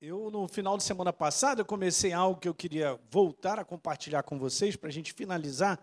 [0.00, 4.38] Eu, no final de semana passada, comecei algo que eu queria voltar a compartilhar com
[4.38, 5.76] vocês para a gente finalizar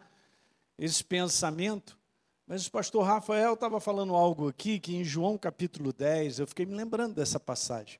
[0.80, 2.00] esse pensamento.
[2.48, 6.66] Mas o pastor Rafael estava falando algo aqui que em João capítulo 10, eu fiquei
[6.66, 8.00] me lembrando dessa passagem.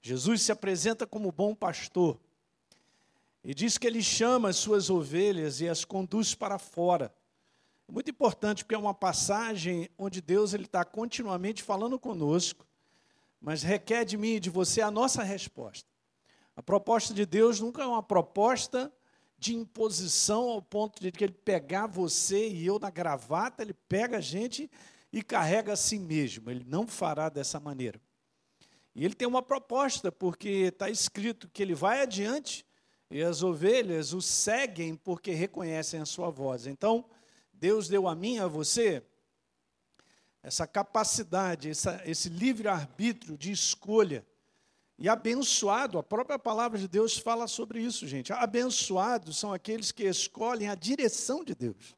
[0.00, 2.20] Jesus se apresenta como bom pastor
[3.42, 7.12] e diz que ele chama as suas ovelhas e as conduz para fora.
[7.90, 12.64] Muito importante porque é uma passagem onde Deus ele está continuamente falando conosco
[13.42, 15.90] mas requer de mim e de você a nossa resposta.
[16.54, 18.92] A proposta de Deus nunca é uma proposta
[19.36, 24.18] de imposição ao ponto de que ele pegar você e eu na gravata, ele pega
[24.18, 24.70] a gente
[25.12, 26.48] e carrega a si mesmo.
[26.48, 28.00] Ele não fará dessa maneira.
[28.94, 32.64] E ele tem uma proposta, porque está escrito que ele vai adiante
[33.10, 36.66] e as ovelhas o seguem porque reconhecem a sua voz.
[36.66, 37.04] Então,
[37.52, 39.02] Deus deu a mim, a você,
[40.42, 44.26] essa capacidade, essa, esse livre-arbítrio de escolha.
[44.98, 48.32] E abençoado, a própria palavra de Deus fala sobre isso, gente.
[48.32, 51.96] Abençoados são aqueles que escolhem a direção de Deus,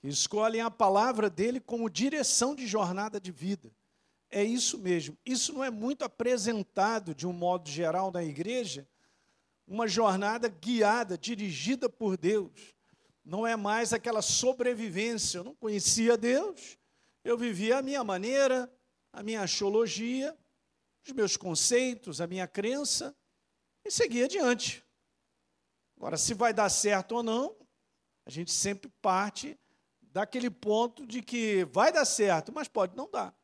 [0.00, 3.72] que escolhem a palavra dele como direção de jornada de vida.
[4.30, 5.16] É isso mesmo.
[5.26, 8.88] Isso não é muito apresentado de um modo geral na igreja,
[9.66, 12.74] uma jornada guiada, dirigida por Deus.
[13.24, 15.38] Não é mais aquela sobrevivência.
[15.38, 16.78] Eu não conhecia Deus,
[17.24, 18.72] eu vivia a minha maneira,
[19.12, 20.36] a minha axiologia,
[21.06, 23.14] os meus conceitos, a minha crença,
[23.84, 24.84] e seguia adiante.
[25.96, 27.56] Agora, se vai dar certo ou não,
[28.24, 29.58] a gente sempre parte
[30.00, 33.34] daquele ponto de que vai dar certo, mas pode não dar.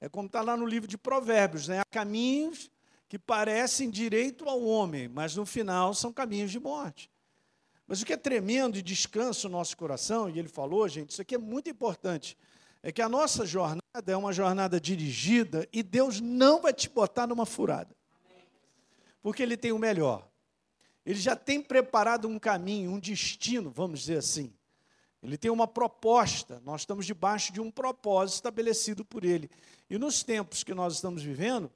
[0.00, 1.80] É como está lá no livro de Provérbios, né?
[1.80, 2.70] Há caminhos
[3.08, 7.10] que parecem direito ao homem, mas no final são caminhos de morte.
[7.86, 11.22] Mas o que é tremendo e descansa o nosso coração, e ele falou, gente, isso
[11.22, 12.36] aqui é muito importante
[12.82, 17.26] é que a nossa jornada é uma jornada dirigida e Deus não vai te botar
[17.26, 17.94] numa furada.
[19.22, 20.28] Porque Ele tem o melhor.
[21.06, 24.52] Ele já tem preparado um caminho, um destino, vamos dizer assim.
[25.22, 29.48] Ele tem uma proposta, nós estamos debaixo de um propósito estabelecido por Ele.
[29.88, 31.70] E nos tempos que nós estamos vivendo,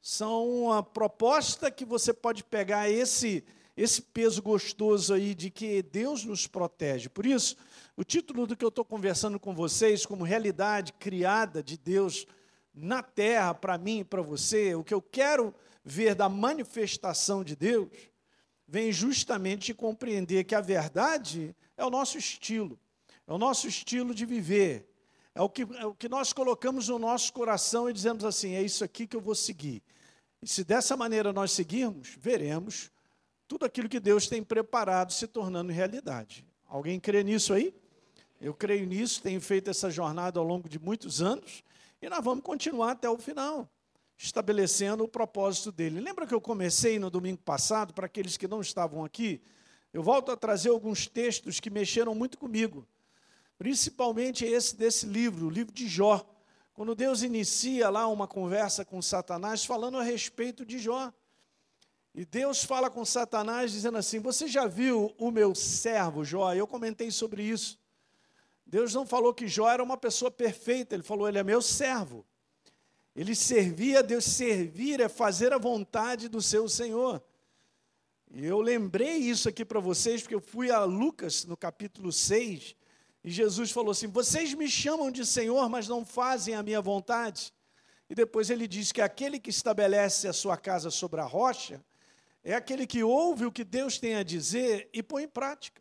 [0.00, 3.44] são uma proposta que você pode pegar esse,
[3.76, 7.08] esse peso gostoso aí de que Deus nos protege.
[7.08, 7.56] Por isso,
[7.96, 12.26] o título do que eu estou conversando com vocês, como realidade criada de Deus
[12.74, 17.56] na terra, para mim e para você, o que eu quero ver da manifestação de
[17.56, 17.88] Deus,
[18.66, 22.78] vem justamente de compreender que a verdade é o nosso estilo,
[23.26, 24.88] é o nosso estilo de viver,
[25.34, 28.62] é o que, é o que nós colocamos no nosso coração e dizemos assim: é
[28.62, 29.82] isso aqui que eu vou seguir.
[30.42, 32.90] E se dessa maneira nós seguirmos, veremos
[33.52, 36.42] tudo aquilo que Deus tem preparado se tornando realidade.
[36.66, 37.74] Alguém crê nisso aí?
[38.40, 41.62] Eu creio nisso, tenho feito essa jornada ao longo de muitos anos
[42.00, 43.70] e nós vamos continuar até o final,
[44.16, 46.00] estabelecendo o propósito dele.
[46.00, 49.42] Lembra que eu comecei no domingo passado, para aqueles que não estavam aqui?
[49.92, 52.88] Eu volto a trazer alguns textos que mexeram muito comigo,
[53.58, 56.26] principalmente esse desse livro, o livro de Jó.
[56.72, 61.12] Quando Deus inicia lá uma conversa com Satanás falando a respeito de Jó.
[62.14, 66.52] E Deus fala com Satanás dizendo assim: Você já viu o meu servo Jó?
[66.52, 67.78] Eu comentei sobre isso.
[68.66, 72.24] Deus não falou que Jó era uma pessoa perfeita, ele falou, ele é meu servo.
[73.14, 77.22] Ele servia Deus, servir é fazer a vontade do seu Senhor.
[78.30, 82.74] E eu lembrei isso aqui para vocês, porque eu fui a Lucas, no capítulo 6,
[83.22, 87.52] e Jesus falou assim: Vocês me chamam de Senhor, mas não fazem a minha vontade.
[88.08, 91.84] E depois ele diz que aquele que estabelece a sua casa sobre a rocha
[92.42, 95.80] é aquele que ouve o que Deus tem a dizer e põe em prática.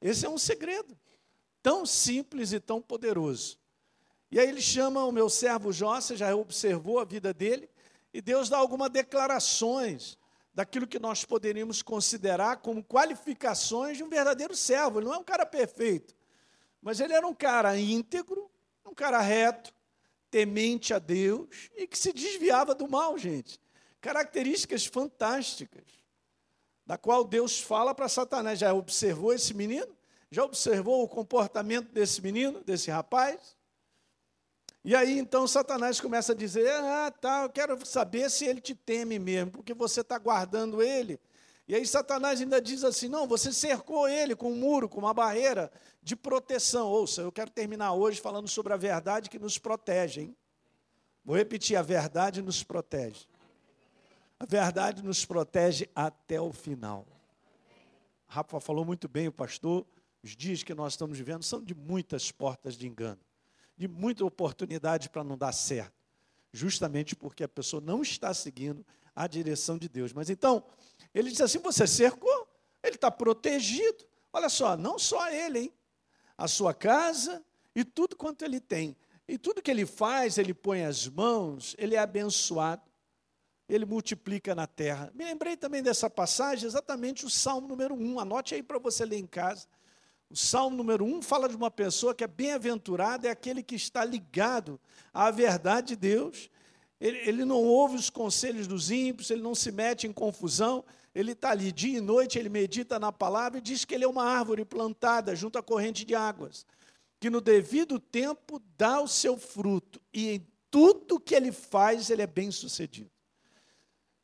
[0.00, 0.98] Esse é um segredo
[1.62, 3.58] tão simples e tão poderoso.
[4.30, 7.68] E aí ele chama o meu servo Jó, você já observou a vida dele,
[8.12, 10.18] e Deus dá algumas declarações
[10.54, 14.98] daquilo que nós poderíamos considerar como qualificações de um verdadeiro servo.
[14.98, 16.14] Ele não é um cara perfeito,
[16.80, 18.50] mas ele era um cara íntegro,
[18.84, 19.72] um cara reto,
[20.30, 23.60] temente a Deus e que se desviava do mal, gente.
[24.02, 25.84] Características fantásticas,
[26.84, 28.58] da qual Deus fala para Satanás.
[28.58, 29.96] Já observou esse menino?
[30.28, 33.56] Já observou o comportamento desse menino, desse rapaz?
[34.84, 38.74] E aí então Satanás começa a dizer: Ah, tá, eu quero saber se ele te
[38.74, 41.20] teme mesmo, porque você está guardando ele.
[41.68, 45.14] E aí Satanás ainda diz assim: Não, você cercou ele com um muro, com uma
[45.14, 45.70] barreira
[46.02, 46.88] de proteção.
[46.88, 50.22] Ouça, eu quero terminar hoje falando sobre a verdade que nos protege.
[50.22, 50.36] Hein?
[51.24, 53.30] Vou repetir: a verdade nos protege.
[54.42, 57.06] A verdade nos protege até o final.
[58.26, 59.86] Rafa falou muito bem, o pastor.
[60.20, 63.20] Os dias que nós estamos vivendo são de muitas portas de engano,
[63.76, 65.94] de muita oportunidade para não dar certo,
[66.52, 68.84] justamente porque a pessoa não está seguindo
[69.14, 70.12] a direção de Deus.
[70.12, 70.64] Mas então,
[71.14, 72.48] ele diz assim: você cercou,
[72.82, 74.04] ele está protegido.
[74.32, 75.74] Olha só, não só ele, hein?
[76.36, 77.44] A sua casa
[77.76, 78.96] e tudo quanto ele tem.
[79.28, 82.82] E tudo que ele faz, ele põe as mãos, ele é abençoado,
[83.74, 85.10] ele multiplica na terra.
[85.14, 88.20] Me lembrei também dessa passagem, exatamente o Salmo número 1.
[88.20, 89.66] Anote aí para você ler em casa.
[90.28, 94.04] O Salmo número 1 fala de uma pessoa que é bem-aventurada, é aquele que está
[94.04, 94.78] ligado
[95.12, 96.50] à verdade de Deus.
[97.00, 100.84] Ele, ele não ouve os conselhos dos ímpios, ele não se mete em confusão,
[101.14, 104.08] ele está ali dia e noite, ele medita na palavra e diz que ele é
[104.08, 106.66] uma árvore plantada junto à corrente de águas,
[107.18, 112.22] que no devido tempo dá o seu fruto, e em tudo que ele faz, ele
[112.22, 113.10] é bem sucedido.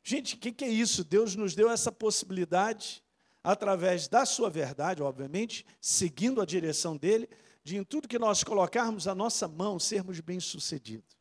[0.03, 1.03] Gente, o que, que é isso?
[1.03, 3.03] Deus nos deu essa possibilidade,
[3.43, 7.29] através da sua verdade, obviamente, seguindo a direção dele,
[7.63, 11.17] de em tudo que nós colocarmos a nossa mão, sermos bem-sucedidos.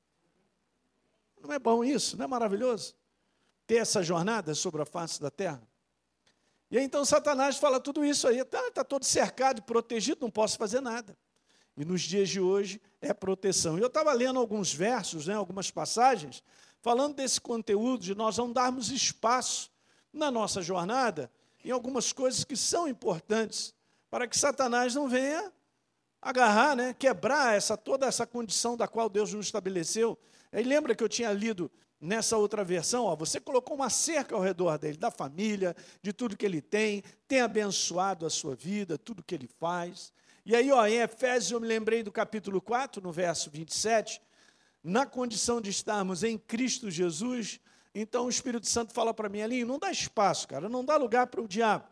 [1.40, 2.16] Não é bom isso?
[2.16, 2.98] Não é maravilhoso?
[3.68, 5.62] ter essa jornada sobre a face da terra?
[6.70, 10.56] E aí então Satanás fala tudo isso aí, está tá todo cercado, protegido, não posso
[10.56, 11.16] fazer nada.
[11.76, 13.78] E nos dias de hoje é proteção.
[13.78, 16.42] E eu estava lendo alguns versos, né, algumas passagens,
[16.80, 19.70] falando desse conteúdo, de nós não darmos espaço
[20.12, 21.30] na nossa jornada
[21.64, 23.74] em algumas coisas que são importantes,
[24.10, 25.52] para que Satanás não venha
[26.20, 30.18] agarrar, né, quebrar essa, toda essa condição da qual Deus nos estabeleceu.
[30.52, 31.70] Aí lembra que eu tinha lido
[32.00, 36.36] nessa outra versão, ó, você colocou uma cerca ao redor dele, da família, de tudo
[36.36, 40.12] que ele tem, tem abençoado a sua vida, tudo que ele faz.
[40.46, 44.20] E aí, ó, em Efésios, eu me lembrei do capítulo 4, no verso 27,
[44.82, 47.60] na condição de estarmos em Cristo Jesus,
[47.94, 51.26] então o Espírito Santo fala para mim ali, não dá espaço, cara, não dá lugar
[51.26, 51.86] para o diabo.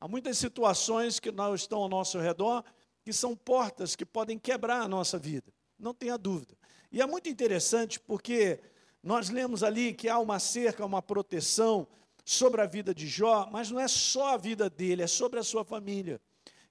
[0.00, 2.64] Há muitas situações que não estão ao nosso redor
[3.04, 6.56] que são portas que podem quebrar a nossa vida, não tenha dúvida.
[6.90, 8.60] E é muito interessante porque
[9.02, 11.86] nós lemos ali que há uma cerca, uma proteção
[12.24, 15.42] sobre a vida de Jó, mas não é só a vida dele, é sobre a
[15.42, 16.20] sua família.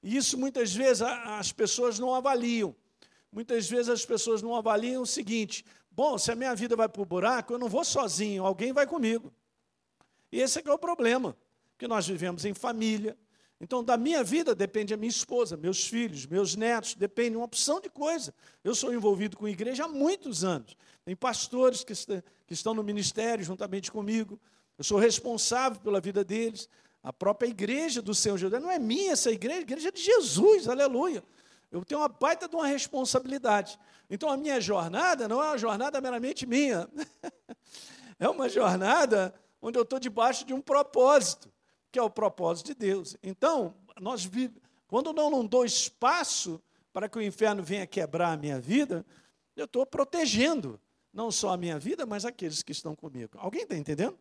[0.04, 2.76] E isso muitas vezes as pessoas não avaliam.
[3.38, 7.04] Muitas vezes as pessoas não avaliam o seguinte: bom, se a minha vida vai para
[7.04, 9.32] o buraco, eu não vou sozinho, alguém vai comigo.
[10.32, 11.38] E esse é que é o problema,
[11.78, 13.16] que nós vivemos em família.
[13.62, 17.80] Então, da minha vida depende a minha esposa, meus filhos, meus netos, depende uma opção
[17.80, 18.34] de coisa.
[18.64, 20.76] Eu sou envolvido com igreja há muitos anos.
[21.06, 24.40] Tem pastores que, que estão no ministério juntamente comigo.
[24.80, 26.68] Eu sou responsável pela vida deles.
[27.04, 28.60] A própria igreja do Senhor Jesus.
[28.60, 31.24] Não é minha essa igreja, a igreja é de Jesus, aleluia.
[31.72, 33.78] Eu tenho uma baita de uma responsabilidade.
[34.10, 36.88] Então a minha jornada não é uma jornada meramente minha.
[38.20, 41.52] é uma jornada onde eu estou debaixo de um propósito,
[41.92, 43.18] que é o propósito de Deus.
[43.22, 44.30] Então, nós.
[44.88, 46.62] Quando eu não dou espaço
[46.94, 49.06] para que o inferno venha quebrar a minha vida,
[49.56, 50.80] eu estou protegendo
[51.14, 53.38] não só a minha vida, mas aqueles que estão comigo.
[53.38, 54.18] Alguém está entendendo?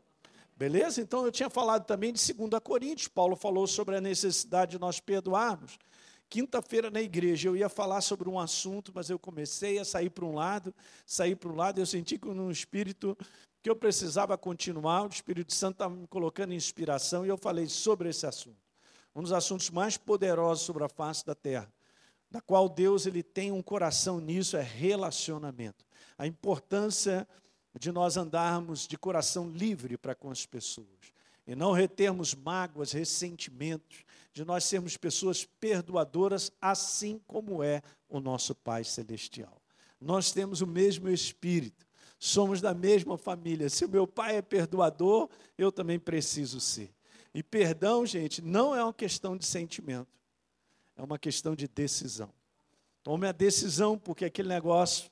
[0.56, 1.00] Beleza?
[1.00, 3.06] Então eu tinha falado também de 2 Coríntios.
[3.06, 5.78] Paulo falou sobre a necessidade de nós perdoarmos.
[6.28, 10.25] Quinta-feira na igreja eu ia falar sobre um assunto, mas eu comecei a sair para
[10.25, 10.75] um lado,
[11.05, 13.17] sair para um lado, eu senti que no espírito
[13.62, 18.08] que eu precisava continuar, o Espírito Santo estava me colocando inspiração e eu falei sobre
[18.08, 18.58] esse assunto.
[19.14, 21.73] Um dos assuntos mais poderosos sobre a face da terra,
[22.31, 25.87] da qual Deus ele tem um coração nisso é relacionamento
[26.19, 27.28] a importância
[27.78, 31.12] de nós andarmos de coração livre para com as pessoas
[31.46, 34.04] e não retermos mágoas, ressentimentos,
[34.37, 39.62] de nós sermos pessoas perdoadoras, assim como é o nosso Pai Celestial.
[39.99, 41.87] Nós temos o mesmo Espírito,
[42.19, 43.71] somos da mesma família.
[43.71, 46.93] Se o meu pai é perdoador, eu também preciso ser.
[47.33, 50.21] E perdão, gente, não é uma questão de sentimento,
[50.97, 52.28] é uma questão de decisão.
[53.02, 55.11] Tome a decisão, porque aquele negócio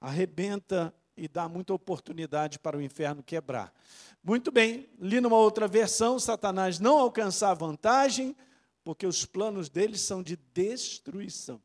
[0.00, 3.74] arrebenta e dá muita oportunidade para o inferno quebrar.
[4.22, 8.34] Muito bem, li numa outra versão, Satanás não alcançar vantagem,
[8.84, 11.60] porque os planos dele são de destruição.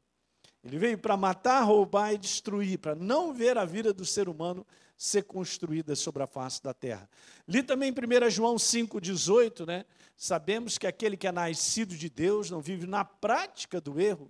[0.63, 4.65] Ele veio para matar, roubar e destruir, para não ver a vida do ser humano
[4.97, 7.09] ser construída sobre a face da terra.
[7.47, 9.85] Li também 1 João 5,18, né?
[10.17, 14.29] Sabemos que aquele que é nascido de Deus não vive na prática do erro.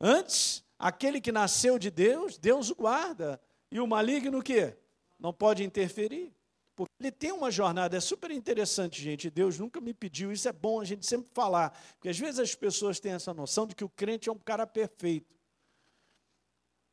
[0.00, 3.40] Antes, Aquele que nasceu de Deus, Deus o guarda.
[3.70, 4.76] E o maligno o quê?
[5.18, 6.32] Não pode interferir.
[6.78, 9.28] Porque ele tem uma jornada, é super interessante, gente.
[9.28, 11.76] Deus nunca me pediu, isso é bom a gente sempre falar.
[11.94, 14.64] Porque às vezes as pessoas têm essa noção de que o crente é um cara
[14.64, 15.34] perfeito.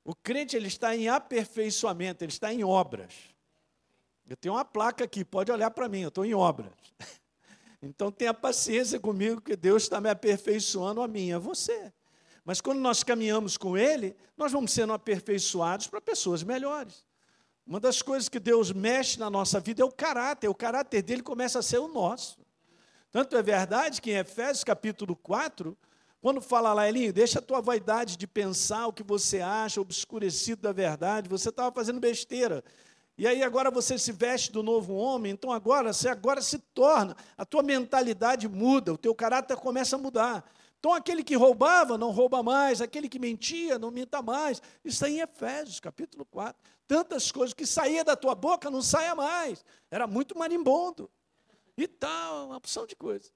[0.04, 3.14] O crente ele está em aperfeiçoamento, ele está em obras.
[4.28, 6.74] Eu tenho uma placa aqui, pode olhar para mim, eu estou em obras.
[7.82, 11.94] Então tenha paciência comigo, que Deus está me aperfeiçoando a mim, a você.
[12.44, 17.05] Mas quando nós caminhamos com Ele, nós vamos sendo aperfeiçoados para pessoas melhores.
[17.68, 20.48] Uma das coisas que Deus mexe na nossa vida é o caráter.
[20.48, 22.38] O caráter dele começa a ser o nosso.
[23.12, 25.76] Tanto é verdade que em Efésios capítulo 4,
[26.22, 30.62] quando fala lá, Elinho, deixa a tua vaidade de pensar o que você acha, obscurecido
[30.62, 32.64] da verdade, você estava fazendo besteira.
[33.18, 37.16] E aí agora você se veste do novo homem, então agora você agora se torna,
[37.38, 40.46] a tua mentalidade muda, o teu caráter começa a mudar.
[40.86, 44.62] Então aquele que roubava não rouba mais, aquele que mentia não minta mais.
[44.84, 46.62] Isso aí em Efésios, capítulo 4.
[46.88, 49.66] Tantas coisas que saía da tua boca não saia mais.
[49.90, 51.10] Era muito marimbondo.
[51.76, 53.34] E tal, uma opção de coisas.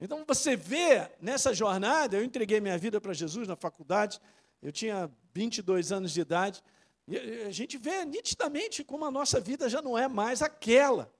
[0.00, 4.18] Então você vê nessa jornada, eu entreguei minha vida para Jesus na faculdade,
[4.62, 6.62] eu tinha 22 anos de idade,
[7.06, 11.12] e a gente vê nitidamente como a nossa vida já não é mais aquela.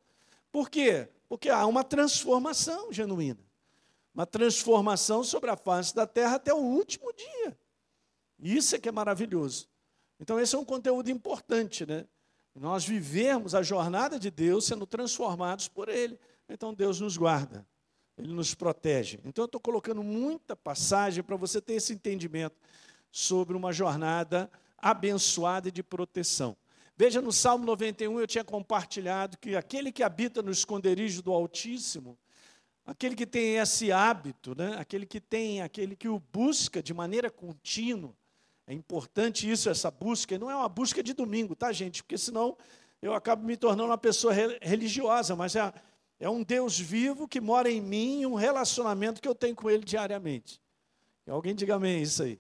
[0.50, 1.06] Por quê?
[1.28, 3.44] Porque há uma transformação genuína.
[4.14, 7.58] Uma transformação sobre a face da terra até o último dia.
[8.38, 9.68] Isso é que é maravilhoso.
[10.20, 12.06] Então, esse é um conteúdo importante, né?
[12.54, 16.18] Nós vivemos a jornada de Deus sendo transformados por Ele.
[16.48, 17.66] Então, Deus nos guarda,
[18.16, 19.18] Ele nos protege.
[19.24, 22.56] Então, eu estou colocando muita passagem para você ter esse entendimento
[23.10, 26.56] sobre uma jornada abençoada e de proteção.
[26.96, 32.16] Veja no Salmo 91, eu tinha compartilhado que aquele que habita no esconderijo do Altíssimo,
[32.84, 34.76] aquele que tem esse hábito, né?
[34.78, 38.14] aquele que tem, aquele que o busca de maneira contínua,
[38.66, 42.02] é importante isso, essa busca, e não é uma busca de domingo, tá, gente?
[42.02, 42.56] Porque senão
[43.02, 45.72] eu acabo me tornando uma pessoa religiosa, mas é,
[46.18, 49.84] é um Deus vivo que mora em mim, um relacionamento que eu tenho com Ele
[49.84, 50.60] diariamente.
[51.26, 52.38] E alguém diga amém isso aí.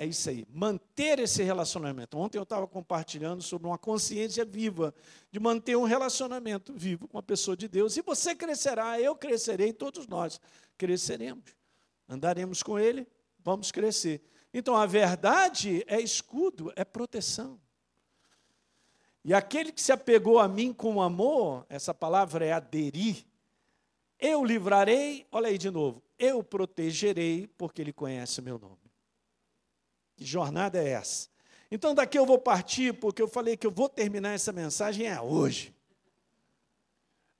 [0.00, 2.16] É isso aí, manter esse relacionamento.
[2.16, 4.94] Ontem eu estava compartilhando sobre uma consciência viva,
[5.30, 7.98] de manter um relacionamento vivo com a pessoa de Deus.
[7.98, 10.40] E você crescerá, eu crescerei, todos nós
[10.78, 11.44] cresceremos.
[12.08, 13.06] Andaremos com Ele,
[13.40, 14.22] vamos crescer.
[14.54, 17.60] Então a verdade é escudo, é proteção.
[19.22, 23.26] E aquele que se apegou a mim com amor, essa palavra é aderir,
[24.18, 28.89] eu livrarei, olha aí de novo, eu protegerei, porque ele conhece o meu nome.
[30.20, 31.30] Que jornada é essa?
[31.70, 35.18] Então daqui eu vou partir, porque eu falei que eu vou terminar essa mensagem é
[35.18, 35.74] hoje.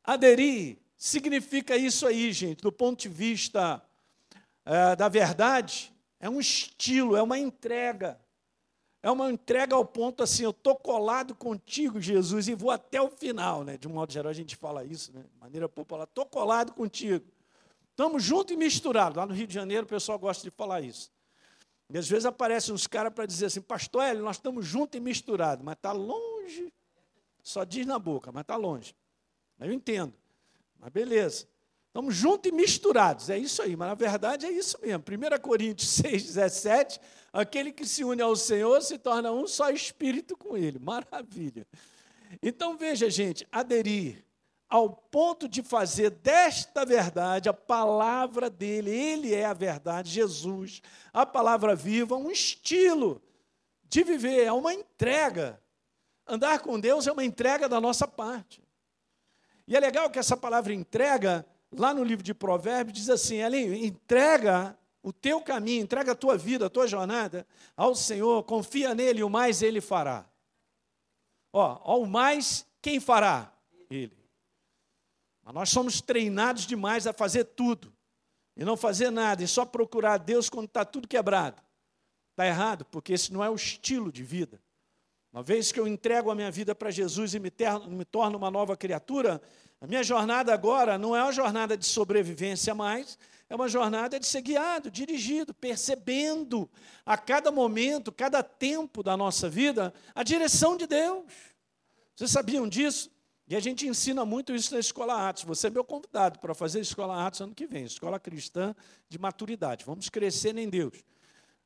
[0.02, 3.82] Aderir significa isso aí, gente, do ponto de vista
[4.64, 8.18] é, da verdade, é um estilo, é uma entrega.
[9.02, 13.10] É uma entrega ao ponto assim, eu estou colado contigo, Jesus, e vou até o
[13.10, 13.76] final, né?
[13.76, 15.20] De um modo geral, a gente fala isso, né?
[15.20, 17.26] De maneira popular, estou colado contigo.
[17.90, 19.18] Estamos juntos e misturados.
[19.18, 21.10] Lá no Rio de Janeiro, o pessoal gosta de falar isso.
[21.90, 25.00] E às vezes aparecem uns caras para dizer assim, pastor Hélio, nós estamos juntos e
[25.00, 26.72] misturados, mas está longe.
[27.42, 28.94] Só diz na boca, mas está longe.
[29.58, 30.14] Eu entendo.
[30.78, 31.48] Mas beleza.
[31.88, 35.02] Estamos juntos e misturados, é isso aí, mas na verdade é isso mesmo.
[35.02, 37.00] 1 Coríntios 6, 17,
[37.32, 40.78] aquele que se une ao Senhor se torna um só espírito com Ele.
[40.78, 41.66] Maravilha.
[42.40, 44.24] Então veja, gente, aderir
[44.70, 50.80] ao ponto de fazer desta verdade a palavra dele, ele é a verdade, Jesus,
[51.12, 53.20] a palavra viva, um estilo
[53.82, 55.60] de viver, é uma entrega.
[56.24, 58.62] Andar com Deus é uma entrega da nossa parte.
[59.66, 63.74] E é legal que essa palavra entrega, lá no livro de Provérbios, diz assim: Elinho,
[63.74, 67.44] entrega o teu caminho, entrega a tua vida, a tua jornada
[67.76, 70.24] ao Senhor, confia nele o mais ele fará.
[71.52, 73.52] Ó, ó o mais, quem fará?
[73.90, 74.19] Ele.
[75.50, 77.92] Mas nós somos treinados demais a fazer tudo
[78.56, 81.60] e não fazer nada, e só procurar Deus quando está tudo quebrado.
[82.30, 84.62] Está errado, porque esse não é o estilo de vida.
[85.32, 88.38] Uma vez que eu entrego a minha vida para Jesus e me, terno, me torno
[88.38, 89.42] uma nova criatura,
[89.80, 94.26] a minha jornada agora não é uma jornada de sobrevivência mais, é uma jornada de
[94.28, 96.70] ser guiado, dirigido, percebendo
[97.04, 101.24] a cada momento, cada tempo da nossa vida, a direção de Deus.
[102.14, 103.10] Vocês sabiam disso?
[103.50, 105.42] E a gente ensina muito isso na Escola Atos.
[105.42, 108.72] Você é meu convidado para fazer Escola Atos ano que vem, Escola Cristã
[109.08, 109.84] de Maturidade.
[109.84, 111.02] Vamos crescer em Deus.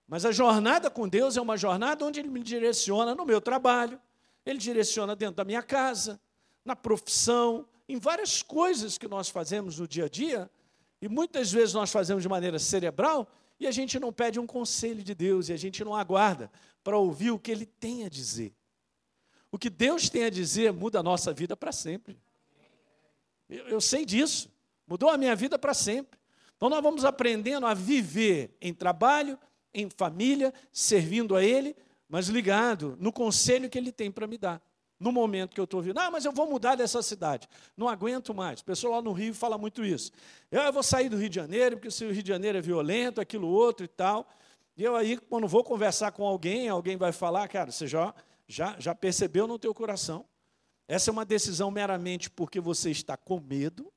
[0.08, 4.00] Mas a jornada com Deus é uma jornada onde Ele me direciona no meu trabalho,
[4.46, 6.18] Ele direciona dentro da minha casa,
[6.64, 10.50] na profissão, em várias coisas que nós fazemos no dia a dia,
[11.02, 13.28] e muitas vezes nós fazemos de maneira cerebral,
[13.60, 16.50] e a gente não pede um conselho de Deus, e a gente não aguarda
[16.82, 18.54] para ouvir o que Ele tem a dizer.
[19.54, 22.18] O que Deus tem a dizer muda a nossa vida para sempre.
[23.48, 24.50] Eu, eu, sei disso.
[24.84, 26.18] Mudou a minha vida para sempre.
[26.56, 29.38] Então nós vamos aprendendo a viver em trabalho,
[29.72, 31.76] em família, servindo a Ele,
[32.08, 34.60] mas ligado no conselho que Ele tem para me dar.
[34.98, 38.34] No momento que eu estou ouvindo, ah, mas eu vou mudar dessa cidade, não aguento
[38.34, 38.58] mais.
[38.58, 40.10] O pessoal lá no Rio fala muito isso.
[40.50, 43.20] Eu vou sair do Rio de Janeiro, porque se o Rio de Janeiro é violento,
[43.20, 44.28] aquilo outro e tal.
[44.76, 48.12] E eu aí, quando vou conversar com alguém, alguém vai falar, cara, você já
[48.46, 50.26] Já, já percebeu no teu coração?
[50.86, 53.92] Essa é uma decisão meramente porque você está com medo?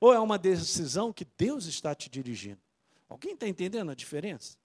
[0.00, 2.60] Ou é uma decisão que Deus está te dirigindo?
[3.08, 4.56] Alguém está entendendo a diferença?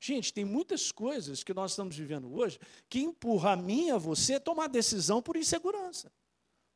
[0.00, 4.34] Gente, tem muitas coisas que nós estamos vivendo hoje que empurra a mim a você
[4.34, 6.10] a tomar decisão por insegurança,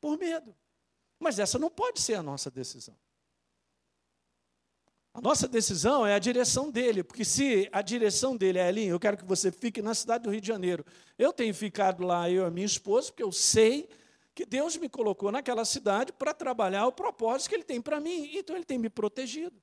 [0.01, 0.55] por medo.
[1.19, 2.97] Mas essa não pode ser a nossa decisão.
[5.15, 8.99] A nossa decisão é a direção dele, porque se a direção dele é ali, eu
[8.99, 10.87] quero que você fique na cidade do Rio de Janeiro.
[11.19, 13.91] Eu tenho ficado lá, eu e a minha esposa, porque eu sei
[14.35, 18.31] que Deus me colocou naquela cidade para trabalhar o propósito que ele tem para mim,
[18.35, 19.55] então ele tem me protegido.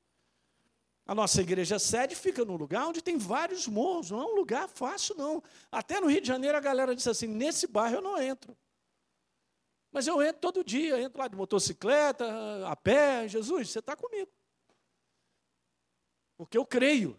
[1.08, 4.70] A nossa igreja sede fica num lugar onde tem vários morros, não é um lugar
[4.70, 5.42] fácil, não.
[5.72, 8.56] Até no Rio de Janeiro a galera disse assim: nesse bairro eu não entro.
[9.92, 12.24] Mas eu entro todo dia, entro lá de motocicleta,
[12.68, 13.28] a pé.
[13.28, 14.30] Jesus, você está comigo.
[16.40, 17.18] Porque eu creio.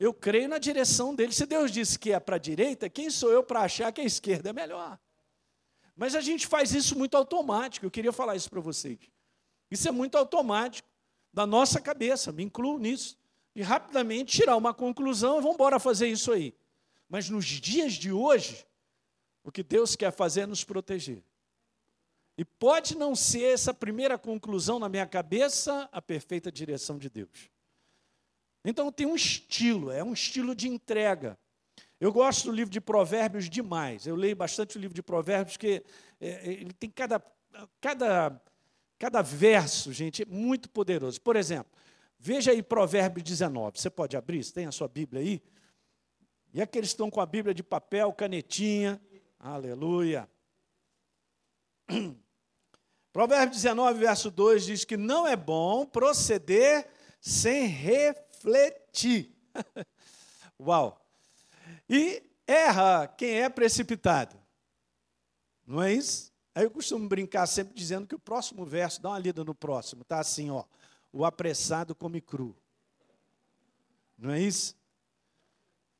[0.00, 1.34] Eu creio na direção dele.
[1.34, 4.04] Se Deus disse que é para a direita, quem sou eu para achar que a
[4.04, 4.98] esquerda é melhor?
[5.94, 7.84] Mas a gente faz isso muito automático.
[7.84, 8.98] Eu queria falar isso para vocês.
[9.70, 10.88] Isso é muito automático
[11.30, 13.18] da nossa cabeça, me incluo nisso.
[13.54, 16.54] E rapidamente tirar uma conclusão e vamos embora fazer isso aí.
[17.06, 18.66] Mas nos dias de hoje,
[19.44, 21.22] o que Deus quer fazer é nos proteger.
[22.38, 27.57] E pode não ser essa primeira conclusão na minha cabeça a perfeita direção de Deus.
[28.64, 31.38] Então tem um estilo, é um estilo de entrega.
[32.00, 34.06] Eu gosto do livro de Provérbios demais.
[34.06, 35.84] Eu leio bastante o livro de Provérbios, porque
[36.20, 37.20] é, é, ele tem cada,
[37.80, 38.40] cada,
[38.98, 41.20] cada verso, gente, é muito poderoso.
[41.20, 41.72] Por exemplo,
[42.18, 43.80] veja aí Provérbios 19.
[43.80, 44.44] Você pode abrir?
[44.44, 45.42] Você tem a sua Bíblia aí?
[46.54, 49.00] E aqueles que estão com a Bíblia de papel, canetinha.
[49.38, 50.28] Aleluia.
[53.12, 56.88] Provérbios 19, verso 2 diz que não é bom proceder
[57.20, 59.34] sem refletir refletir.
[60.60, 61.04] Uau!
[61.88, 64.36] E erra quem é precipitado.
[65.66, 66.32] Não é isso?
[66.54, 70.02] Aí eu costumo brincar sempre dizendo que o próximo verso, dá uma lida no próximo,
[70.02, 70.64] está assim, ó.
[71.12, 72.56] O apressado come cru.
[74.16, 74.76] Não é isso?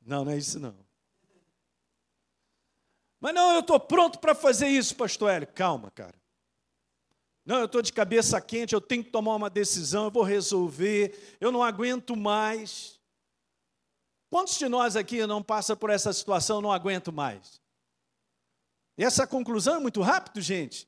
[0.01, 0.75] Não, não é isso não.
[3.19, 5.47] Mas não, eu estou pronto para fazer isso, pastor Hélio.
[5.47, 6.18] Calma, cara.
[7.45, 11.37] Não, eu estou de cabeça quente, eu tenho que tomar uma decisão, eu vou resolver,
[11.39, 12.99] eu não aguento mais.
[14.29, 17.59] Quantos de nós aqui não passa por essa situação, não aguento mais?
[18.97, 20.87] E essa conclusão é muito rápido, gente.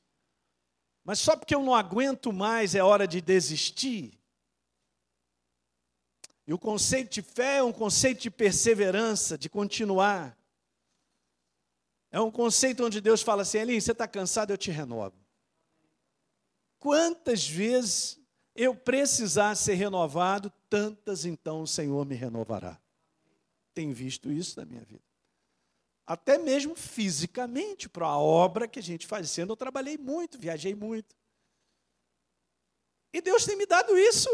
[1.04, 4.18] Mas só porque eu não aguento mais é hora de desistir.
[6.46, 10.36] E o conceito de fé é um conceito de perseverança, de continuar.
[12.10, 15.21] É um conceito onde Deus fala assim: Eli, você está cansado, eu te renovo.
[16.82, 18.18] Quantas vezes
[18.56, 22.76] eu precisar ser renovado, tantas então o Senhor me renovará.
[23.72, 25.04] Tenho visto isso na minha vida.
[26.04, 31.14] Até mesmo fisicamente, para a obra que a gente fazendo, eu trabalhei muito, viajei muito.
[33.12, 34.28] E Deus tem me dado isso.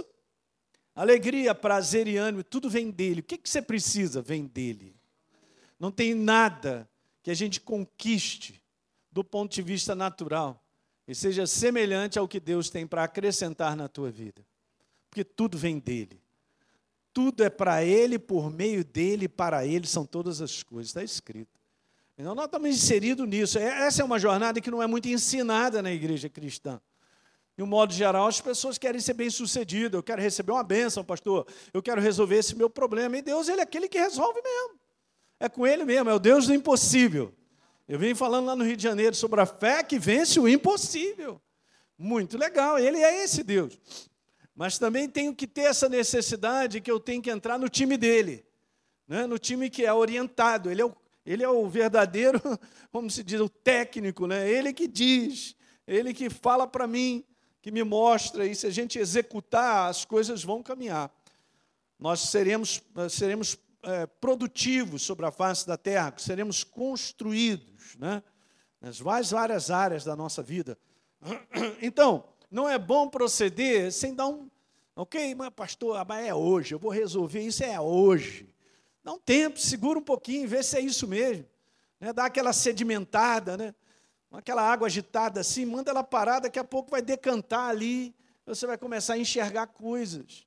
[0.94, 3.20] Alegria, prazer e ânimo, tudo vem dele.
[3.20, 4.22] O que, que você precisa?
[4.22, 4.96] Vem dele.
[5.78, 6.88] Não tem nada
[7.22, 8.58] que a gente conquiste
[9.12, 10.64] do ponto de vista natural
[11.08, 14.46] e seja semelhante ao que Deus tem para acrescentar na tua vida.
[15.08, 16.20] Porque tudo vem dele.
[17.14, 20.90] Tudo é para ele, por meio dele, para ele são todas as coisas.
[20.90, 21.58] Está escrito.
[22.18, 23.58] Então nós estamos inseridos nisso.
[23.58, 26.78] É, essa é uma jornada que não é muito ensinada na igreja cristã.
[27.56, 29.94] De um modo geral, as pessoas querem ser bem-sucedidas.
[29.94, 31.46] Eu quero receber uma bênção, pastor.
[31.72, 33.16] Eu quero resolver esse meu problema.
[33.16, 34.78] E Deus, Ele é aquele que resolve mesmo.
[35.40, 37.34] É com Ele mesmo, é o Deus do impossível.
[37.88, 41.40] Eu vim falando lá no Rio de Janeiro sobre a fé que vence o impossível.
[41.96, 43.81] Muito legal, ele é esse Deus.
[44.55, 48.44] Mas também tenho que ter essa necessidade que eu tenho que entrar no time dele,
[49.07, 49.27] né?
[49.27, 50.70] no time que é orientado.
[50.70, 52.38] Ele é o, ele é o verdadeiro,
[52.92, 54.51] como se diz, o técnico, né?
[54.51, 57.24] ele que diz, ele que fala para mim,
[57.62, 61.11] que me mostra, e se a gente executar, as coisas vão caminhar.
[61.98, 68.22] Nós seremos, seremos é, produtivos sobre a face da terra, seremos construídos né,
[68.80, 70.78] nas várias, várias áreas da nossa vida.
[71.80, 74.48] Então, não é bom proceder sem dar um.
[74.96, 78.52] Ok, mas pastor, mas é hoje, eu vou resolver isso, é hoje.
[79.04, 81.46] Dá um tempo, segura um pouquinho, vê se é isso mesmo.
[82.00, 83.74] Né, dá aquela sedimentada, né,
[84.32, 88.14] aquela água agitada assim, manda ela parar, daqui a pouco vai decantar ali,
[88.44, 90.46] você vai começar a enxergar coisas.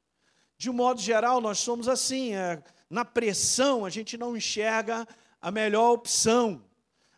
[0.58, 2.36] De um modo geral, nós somos assim.
[2.36, 2.62] É,
[2.92, 5.08] na pressão, a gente não enxerga
[5.42, 6.62] a melhor opção,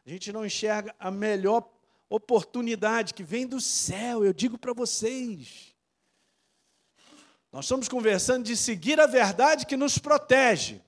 [0.06, 1.68] a gente não enxerga a melhor
[2.08, 5.74] oportunidade que vem do céu, eu digo para vocês.
[7.52, 10.80] Nós estamos conversando de seguir a verdade que nos protege.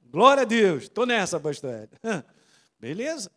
[0.00, 0.84] Glória a Deus.
[0.84, 1.88] Estou nessa, pastor.
[2.80, 3.30] Beleza?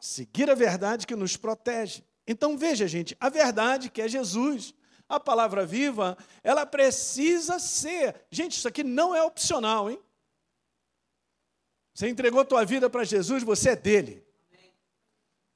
[0.00, 2.04] Seguir a verdade que nos protege.
[2.28, 4.72] Então veja, gente, a verdade que é Jesus,
[5.08, 8.14] a palavra viva, ela precisa ser.
[8.30, 10.00] Gente, isso aqui não é opcional, hein?
[11.94, 14.24] Você entregou tua vida para Jesus, você é dele.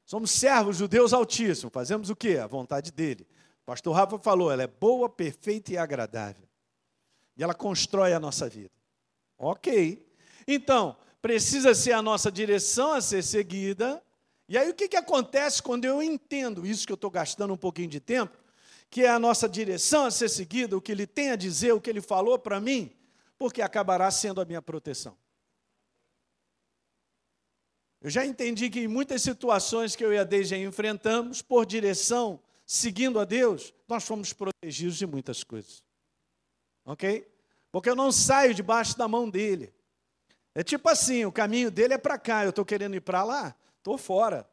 [0.05, 2.39] Somos servos judeus altíssimos, fazemos o quê?
[2.39, 3.27] A vontade dele.
[3.63, 6.49] O pastor Rafa falou, ela é boa, perfeita e agradável.
[7.37, 8.73] E ela constrói a nossa vida.
[9.39, 10.05] Ok.
[10.47, 14.03] Então, precisa ser a nossa direção a ser seguida.
[14.49, 17.57] E aí o que, que acontece quando eu entendo isso que eu estou gastando um
[17.57, 18.37] pouquinho de tempo,
[18.93, 21.81] que é a nossa direção a ser seguida, o que ele tem a dizer, o
[21.81, 22.95] que ele falou para mim,
[23.39, 25.17] porque acabará sendo a minha proteção.
[28.03, 32.39] Eu já entendi que em muitas situações que eu e a Deise enfrentamos, por direção,
[32.67, 35.83] seguindo a Deus, nós fomos protegidos de muitas coisas.
[36.85, 37.27] Ok?
[37.71, 39.73] Porque eu não saio debaixo da mão dele.
[40.55, 43.57] É tipo assim: o caminho dele é para cá, eu estou querendo ir para lá,
[43.79, 44.47] estou fora.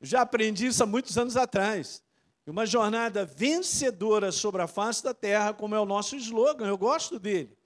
[0.00, 2.02] Já aprendi isso há muitos anos atrás.
[2.50, 7.16] Uma jornada vencedora sobre a face da terra, como é o nosso slogan, eu gosto
[7.16, 7.56] dele.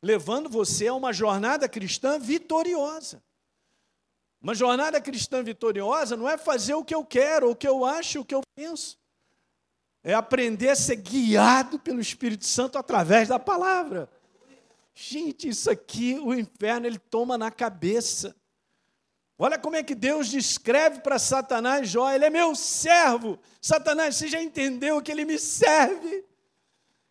[0.00, 3.20] Levando você a uma jornada cristã vitoriosa.
[4.40, 8.20] Uma jornada cristã vitoriosa não é fazer o que eu quero, o que eu acho,
[8.20, 9.00] o que eu penso.
[10.02, 14.08] É aprender a ser guiado pelo Espírito Santo através da palavra.
[14.94, 18.36] Gente, isso aqui o inferno ele toma na cabeça.
[19.42, 23.38] Olha como é que Deus descreve para Satanás Jó, ele é meu servo.
[23.58, 26.26] Satanás, você já entendeu que ele me serve?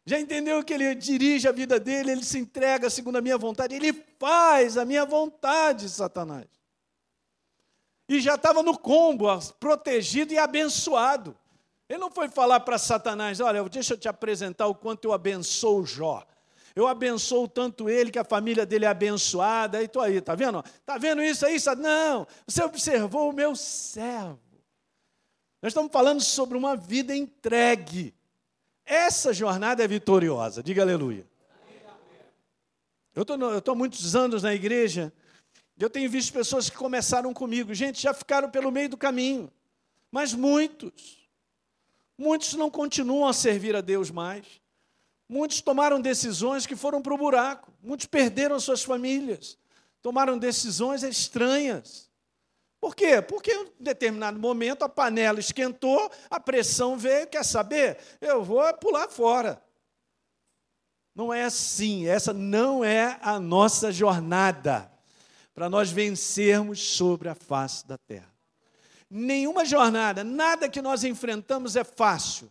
[0.06, 3.74] Já entendeu que ele dirige a vida dele, ele se entrega segundo a minha vontade,
[3.74, 6.46] ele faz a minha vontade, Satanás.
[8.08, 9.26] E já estava no combo,
[9.60, 11.36] protegido e abençoado.
[11.90, 15.84] Ele não foi falar para Satanás: olha, deixa eu te apresentar o quanto eu abençoo
[15.84, 16.24] Jó.
[16.80, 19.82] Eu abençoo tanto ele que a família dele é abençoada.
[19.82, 20.64] E estou aí, tá vendo?
[20.86, 21.58] Tá vendo isso aí?
[21.78, 24.40] Não, você observou o meu servo.
[25.62, 28.16] Nós estamos falando sobre uma vida entregue.
[28.86, 30.64] Essa jornada é vitoriosa.
[30.64, 31.28] Diga aleluia.
[33.14, 33.24] Eu
[33.58, 35.12] estou muitos anos na igreja.
[35.78, 37.74] Eu tenho visto pessoas que começaram comigo.
[37.74, 39.52] Gente, já ficaram pelo meio do caminho.
[40.10, 41.28] Mas muitos.
[42.18, 44.46] Muitos não continuam a servir a Deus mais.
[45.30, 47.72] Muitos tomaram decisões que foram para o buraco.
[47.84, 49.60] Muitos perderam suas famílias.
[50.02, 52.10] Tomaram decisões estranhas.
[52.82, 53.22] Por quê?
[53.22, 58.00] Porque em determinado momento a panela esquentou, a pressão veio, quer saber?
[58.20, 59.62] Eu vou pular fora.
[61.14, 64.90] Não é assim, essa não é a nossa jornada
[65.54, 68.34] para nós vencermos sobre a face da terra.
[69.10, 72.50] Nenhuma jornada, nada que nós enfrentamos é fácil.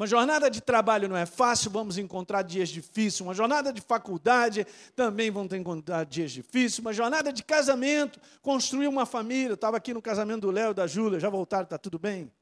[0.00, 3.20] Uma jornada de trabalho não é fácil, vamos encontrar dias difíceis.
[3.20, 6.78] Uma jornada de faculdade também vão encontrar dias difíceis.
[6.78, 9.50] Uma jornada de casamento, construir uma família.
[9.50, 12.32] Eu estava aqui no casamento do Léo e da Júlia, já voltaram, está tudo bem?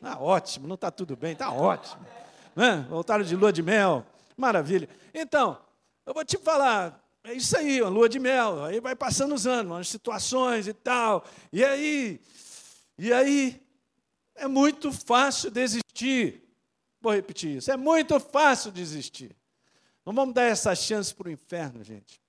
[0.00, 2.06] Ah, ótimo, não está tudo bem, está ótimo.
[2.54, 2.86] Né?
[2.88, 4.88] Voltaram de lua de mel, maravilha.
[5.12, 5.58] Então,
[6.06, 8.64] eu vou te falar, é isso aí, uma lua de mel.
[8.64, 11.24] Aí vai passando os anos, as situações e tal.
[11.52, 12.20] E aí,
[12.96, 13.60] e aí,
[14.36, 16.42] é muito fácil desistir.
[17.02, 17.70] Vou repetir isso.
[17.70, 19.34] É muito fácil desistir.
[20.06, 22.22] Não vamos dar essa chance para o inferno, gente.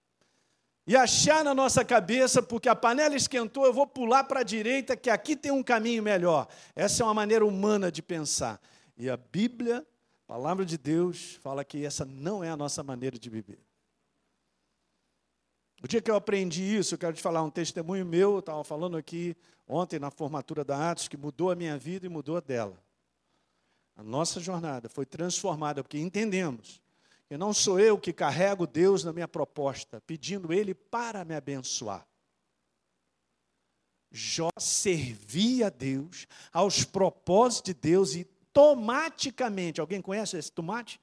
[0.85, 4.97] E achar na nossa cabeça, porque a panela esquentou, eu vou pular para a direita,
[4.97, 6.47] que aqui tem um caminho melhor.
[6.75, 8.59] Essa é uma maneira humana de pensar.
[8.97, 13.17] E a Bíblia, a palavra de Deus, fala que essa não é a nossa maneira
[13.17, 13.59] de viver.
[15.81, 18.63] O dia que eu aprendi isso, eu quero te falar um testemunho meu, eu estava
[18.63, 19.35] falando aqui
[19.67, 22.77] ontem na formatura da Atos, que mudou a minha vida e mudou a dela.
[23.95, 26.81] A nossa jornada foi transformada porque entendemos
[27.27, 32.07] que não sou eu que carrego Deus na minha proposta, pedindo Ele para me abençoar.
[34.11, 41.01] Jó servia a Deus, aos propósitos de Deus e tomaticamente, alguém conhece esse tomate?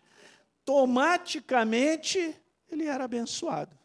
[0.65, 3.77] Tomaticamente ele era abençoado.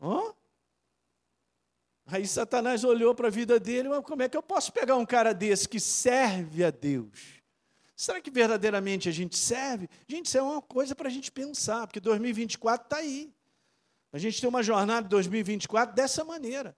[0.00, 0.32] Hã?
[2.06, 5.06] Aí Satanás olhou para a vida dele, mas como é que eu posso pegar um
[5.06, 7.39] cara desse que serve a Deus?
[8.00, 9.86] Será que verdadeiramente a gente serve?
[10.08, 13.30] Gente, isso é uma coisa para a gente pensar, porque 2024 está aí.
[14.10, 16.74] A gente tem uma jornada de 2024 dessa maneira.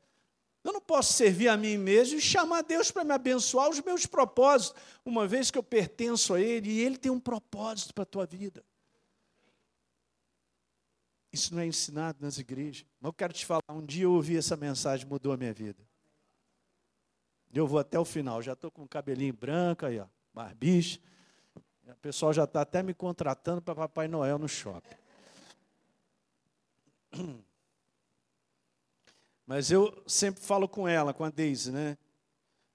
[0.64, 4.04] Eu não posso servir a mim mesmo e chamar Deus para me abençoar os meus
[4.04, 8.06] propósitos, uma vez que eu pertenço a Ele e Ele tem um propósito para a
[8.06, 8.64] tua vida.
[11.32, 12.85] Isso não é ensinado nas igrejas.
[13.00, 15.87] Mas eu quero te falar, um dia eu ouvi essa mensagem, mudou a minha vida.
[17.54, 20.98] Eu vou até o final, já estou com o cabelinho branco aí, ó, barbicha.
[21.86, 24.96] O pessoal já está até me contratando para Papai Noel no shopping.
[29.46, 31.98] Mas eu sempre falo com ela, com a Deise, né?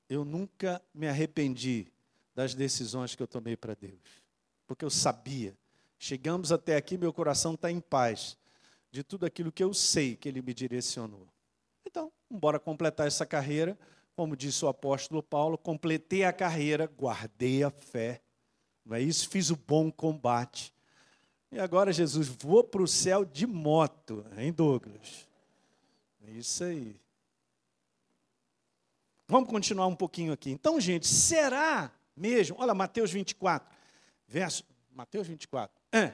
[0.09, 1.91] Eu nunca me arrependi
[2.35, 4.23] das decisões que eu tomei para Deus.
[4.67, 5.57] Porque eu sabia.
[5.97, 8.37] Chegamos até aqui, meu coração está em paz
[8.91, 11.27] de tudo aquilo que eu sei que Ele me direcionou.
[11.85, 13.77] Então, embora completar essa carreira,
[14.15, 18.21] como disse o apóstolo Paulo, completei a carreira, guardei a fé.
[18.88, 19.28] Não é isso?
[19.28, 20.73] Fiz o bom combate.
[21.52, 25.28] E agora, Jesus, vou para o céu de moto, hein, Douglas?
[26.26, 26.95] É isso aí.
[29.28, 30.50] Vamos continuar um pouquinho aqui.
[30.50, 32.56] Então, gente, será mesmo?
[32.60, 33.78] Olha, Mateus 24,
[34.26, 34.63] verso.
[34.95, 35.76] Mateus 24.
[35.91, 36.13] É.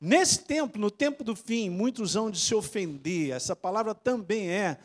[0.00, 3.30] Nesse tempo, no tempo do fim, muitos vão de se ofender.
[3.30, 4.76] Essa palavra também é,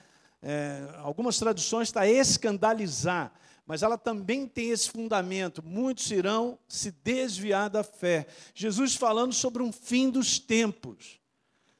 [0.41, 3.33] é algumas traduções está escandalizar,
[3.65, 5.63] mas ela também tem esse fundamento.
[5.63, 8.27] Muitos irão se desviar da fé.
[8.53, 11.19] Jesus falando sobre um fim dos tempos,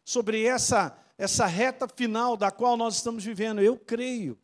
[0.04, 3.62] sobre essa essa reta final da qual nós estamos vivendo.
[3.62, 4.38] Eu creio.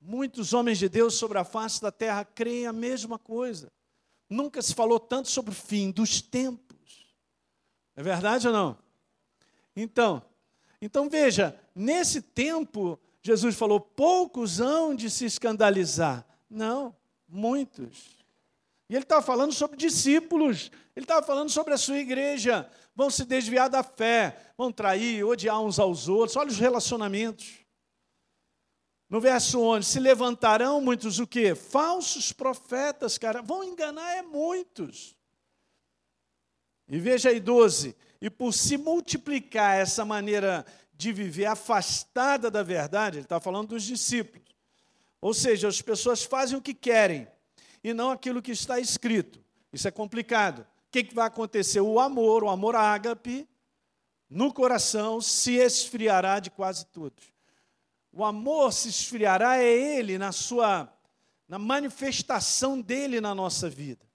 [0.00, 3.72] Muitos homens de Deus sobre a face da terra creem a mesma coisa.
[4.30, 7.14] Nunca se falou tanto sobre o fim dos tempos.
[7.96, 8.78] É verdade ou não?
[9.74, 10.22] Então,
[10.80, 16.24] então veja, nesse tempo, Jesus falou: poucos hão de se escandalizar.
[16.48, 16.96] Não,
[17.28, 18.16] muitos.
[18.88, 22.68] E ele estava falando sobre discípulos, ele estava falando sobre a sua igreja.
[22.94, 26.36] Vão se desviar da fé, vão trair, odiar uns aos outros.
[26.36, 27.58] Olha os relacionamentos.
[29.08, 31.54] No verso 11, se levantarão muitos o quê?
[31.54, 33.40] Falsos profetas, cara.
[33.40, 35.16] Vão enganar é muitos.
[36.88, 43.18] E veja aí 12, e por se multiplicar essa maneira de viver afastada da verdade,
[43.18, 44.47] ele está falando dos discípulos.
[45.20, 47.28] Ou seja, as pessoas fazem o que querem
[47.82, 49.42] e não aquilo que está escrito.
[49.72, 50.60] Isso é complicado.
[50.60, 51.80] O que, vai acontecer?
[51.80, 53.48] O amor, o amor ágape,
[54.30, 57.32] no coração se esfriará de quase todos.
[58.12, 60.92] O amor se esfriará é ele na sua
[61.46, 64.06] na manifestação dele na nossa vida.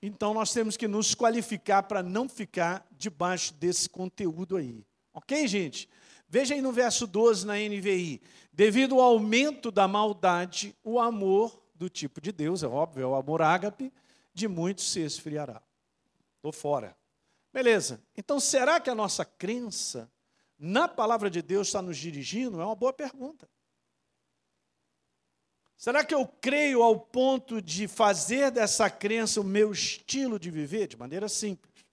[0.00, 4.84] Então nós temos que nos qualificar para não ficar debaixo desse conteúdo aí.
[5.12, 5.88] OK, gente?
[6.32, 8.22] Veja aí no verso 12 na NVI.
[8.50, 13.14] Devido ao aumento da maldade, o amor do tipo de Deus, é óbvio, é o
[13.14, 13.92] amor ágape,
[14.32, 15.60] de muitos se esfriará.
[16.36, 16.96] Estou fora.
[17.52, 18.02] Beleza.
[18.16, 20.10] Então, será que a nossa crença
[20.58, 22.62] na palavra de Deus está nos dirigindo?
[22.62, 23.46] É uma boa pergunta.
[25.76, 30.86] Será que eu creio ao ponto de fazer dessa crença o meu estilo de viver?
[30.86, 31.84] De maneira simples.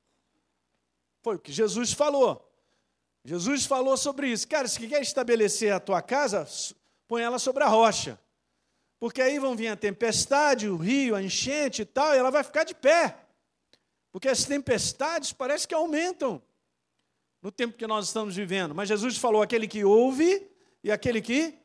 [1.21, 2.48] Foi o que Jesus falou.
[3.29, 4.47] Jesus falou sobre isso.
[4.47, 6.47] Cara, se quer estabelecer a tua casa,
[7.07, 8.19] põe ela sobre a rocha.
[8.99, 12.43] Porque aí vão vir a tempestade, o rio, a enchente e tal, e ela vai
[12.43, 13.15] ficar de pé.
[14.11, 16.41] Porque as tempestades parece que aumentam
[17.39, 18.73] no tempo que nós estamos vivendo.
[18.73, 20.49] Mas Jesus falou: aquele que ouve
[20.83, 21.55] e aquele que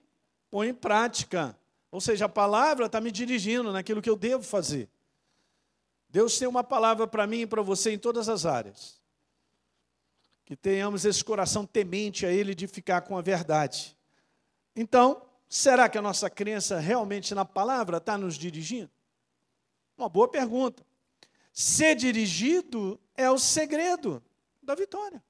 [0.51, 1.59] põe em prática.
[1.91, 4.87] Ou seja, a palavra está me dirigindo naquilo que eu devo fazer.
[6.11, 9.03] Deus tem uma palavra para mim e para você em todas as áreas.
[10.45, 13.97] Que tenhamos esse coração temente a Ele de ficar com a verdade.
[14.77, 18.91] Então, será que a nossa crença realmente na palavra está nos dirigindo?
[19.97, 20.85] Uma boa pergunta.
[21.53, 24.23] Ser dirigido é o segredo
[24.63, 25.23] da vitória.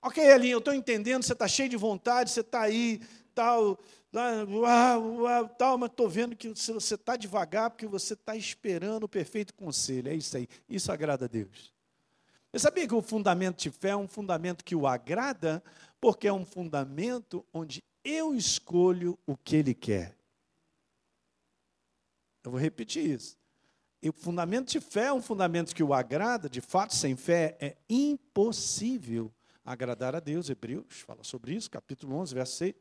[0.00, 3.00] Ok, Elinho, eu estou entendendo, você está cheio de vontade, você está aí,
[3.34, 3.78] tal,
[4.14, 9.08] uau, uau, tal, mas estou vendo que você está devagar porque você está esperando o
[9.08, 10.08] perfeito conselho.
[10.08, 10.48] É isso aí.
[10.68, 11.71] Isso agrada a Deus.
[12.52, 15.62] Eu sabia que o fundamento de fé é um fundamento que o agrada,
[15.98, 20.14] porque é um fundamento onde eu escolho o que Ele quer.
[22.44, 23.38] Eu vou repetir isso.
[24.02, 27.56] E o fundamento de fé é um fundamento que o agrada, de fato, sem fé
[27.60, 29.32] é impossível
[29.64, 30.50] agradar a Deus.
[30.50, 32.74] Hebreus fala sobre isso, capítulo 11, verso 6.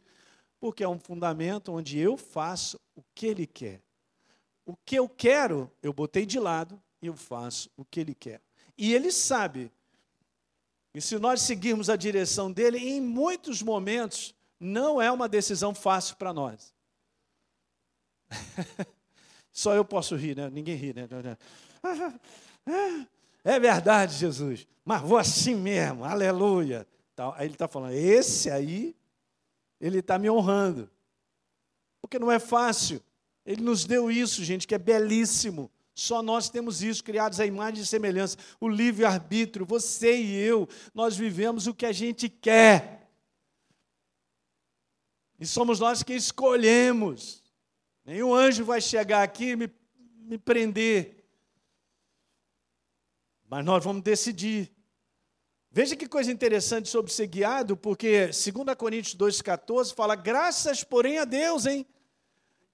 [0.59, 3.81] Porque é um fundamento onde eu faço o que Ele quer.
[4.65, 8.41] O que eu quero, eu botei de lado e eu faço o que Ele quer.
[8.77, 9.71] E Ele sabe.
[10.93, 16.15] E se nós seguirmos a direção dele, em muitos momentos, não é uma decisão fácil
[16.17, 16.73] para nós.
[19.51, 20.49] Só eu posso rir, né?
[20.49, 21.07] Ninguém ri, né?
[23.43, 26.87] É verdade, Jesus, mas vou assim mesmo, aleluia.
[27.35, 28.95] Aí ele está falando, esse aí,
[29.79, 30.89] ele está me honrando.
[32.01, 33.01] Porque não é fácil.
[33.45, 35.71] Ele nos deu isso, gente, que é belíssimo.
[35.93, 38.37] Só nós temos isso, criados à imagem e semelhança.
[38.59, 43.09] O livre-arbítrio, você e eu, nós vivemos o que a gente quer.
[45.39, 47.43] E somos nós que escolhemos.
[48.05, 49.69] Nenhum anjo vai chegar aqui e me,
[50.19, 51.25] me prender.
[53.47, 54.71] Mas nós vamos decidir.
[55.69, 61.25] Veja que coisa interessante sobre ser guiado, porque 2 Coríntios 2,14 fala: graças, porém, a
[61.25, 61.85] Deus, hein?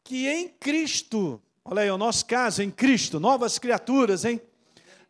[0.03, 4.41] Que em Cristo, olha aí, o nosso caso, em Cristo, novas criaturas, hein?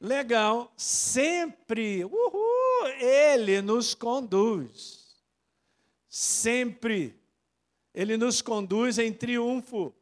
[0.01, 5.15] Legal, sempre, uhul, Ele nos conduz.
[6.09, 7.15] Sempre.
[7.93, 9.93] Ele nos conduz em triunfo.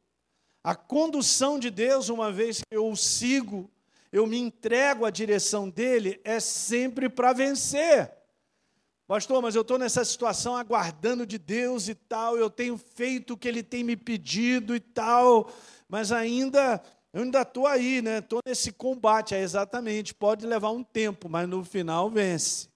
[0.63, 3.69] A condução de Deus, uma vez que eu o sigo,
[4.11, 8.11] eu me entrego à direção dele, é sempre para vencer.
[9.07, 13.37] Pastor, mas eu estou nessa situação aguardando de Deus e tal, eu tenho feito o
[13.37, 15.51] que ele tem me pedido e tal,
[15.87, 16.81] mas ainda,
[17.13, 18.19] eu ainda estou aí, né?
[18.19, 22.67] Estou nesse combate, é exatamente, pode levar um tempo, mas no final vence.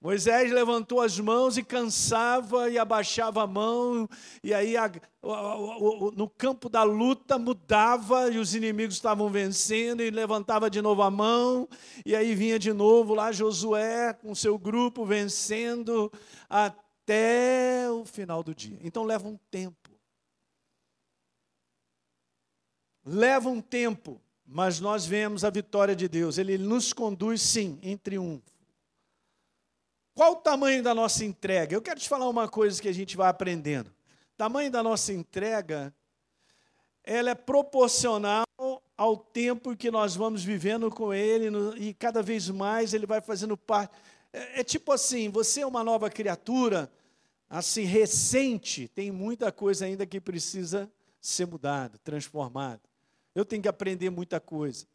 [0.00, 4.08] Moisés levantou as mãos e cansava e abaixava a mão,
[4.40, 4.88] e aí a,
[6.14, 11.10] no campo da luta mudava e os inimigos estavam vencendo, e levantava de novo a
[11.10, 11.68] mão,
[12.04, 16.12] e aí vinha de novo lá Josué com seu grupo vencendo
[16.48, 18.78] até o final do dia.
[18.82, 19.85] Então leva um tempo.
[23.08, 26.38] Leva um tempo, mas nós vemos a vitória de Deus.
[26.38, 28.42] Ele nos conduz, sim, em triunfo.
[30.12, 31.72] Qual o tamanho da nossa entrega?
[31.76, 33.88] Eu quero te falar uma coisa que a gente vai aprendendo.
[33.88, 35.94] O tamanho da nossa entrega,
[37.04, 38.44] ela é proporcional
[38.96, 43.56] ao tempo que nós vamos vivendo com Ele, e cada vez mais Ele vai fazendo
[43.56, 43.94] parte.
[44.32, 46.90] É, é tipo assim, você é uma nova criatura,
[47.48, 50.90] assim, recente, tem muita coisa ainda que precisa
[51.20, 52.80] ser mudada, transformada.
[53.36, 54.86] Eu tenho que aprender muita coisa.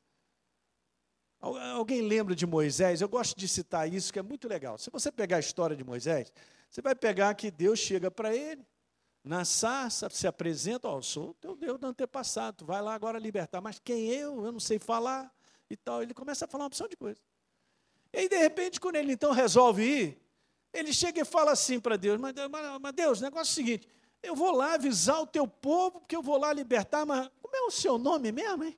[1.39, 2.99] Alguém lembra de Moisés?
[2.99, 4.79] Eu gosto de citar isso, que é muito legal.
[4.79, 6.33] Se você pegar a história de Moisés,
[6.67, 8.65] você vai pegar que Deus chega para ele,
[9.23, 13.61] na sarça, se apresenta, ó, oh, sou teu Deus do antepassado, vai lá agora libertar,
[13.61, 14.43] mas quem eu?
[14.43, 15.31] Eu não sei falar
[15.69, 16.01] e tal.
[16.01, 17.21] Ele começa a falar uma opção de coisa.
[18.11, 20.17] E aí, de repente, quando ele então resolve ir,
[20.73, 23.55] ele chega e fala assim para Deus, mas, mas, mas Deus, o negócio é o
[23.55, 23.87] seguinte,
[24.23, 27.61] eu vou lá avisar o teu povo, porque eu vou lá libertar, mas como é
[27.61, 28.77] o seu nome mesmo, hein?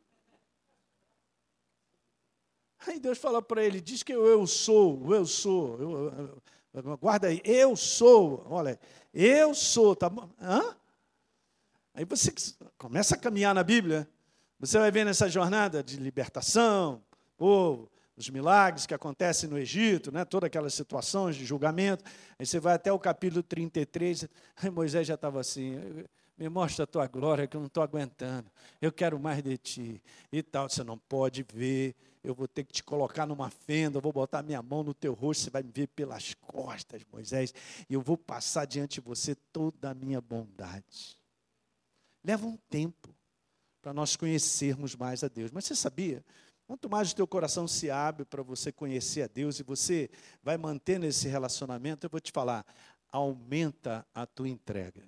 [2.85, 5.79] Aí Deus fala para ele: diz que eu, eu sou, eu sou.
[5.79, 6.41] Eu,
[6.73, 8.45] eu, guarda aí, eu sou.
[8.49, 8.79] Olha,
[9.13, 10.29] eu sou, tá bom?
[10.41, 10.75] Hã?
[11.93, 12.33] Aí você
[12.77, 14.09] começa a caminhar na Bíblia,
[14.59, 17.03] você vai ver nessa jornada de libertação,
[17.37, 22.03] ou os milagres que acontecem no Egito, né, todas aquelas situações de julgamento.
[22.37, 25.77] Aí você vai até o capítulo 33, aí Moisés já estava assim,
[26.37, 30.03] me mostra a tua glória que eu não estou aguentando, eu quero mais de ti.
[30.31, 34.01] E tal, você não pode ver eu vou ter que te colocar numa fenda, eu
[34.01, 37.53] vou botar minha mão no teu rosto, você vai me ver pelas costas, Moisés,
[37.89, 41.17] e eu vou passar diante de você toda a minha bondade.
[42.23, 43.13] Leva um tempo
[43.81, 45.51] para nós conhecermos mais a Deus.
[45.51, 46.23] Mas você sabia?
[46.65, 50.09] Quanto mais o teu coração se abre para você conhecer a Deus e você
[50.41, 52.65] vai manter nesse relacionamento, eu vou te falar,
[53.11, 55.03] aumenta a tua entrega.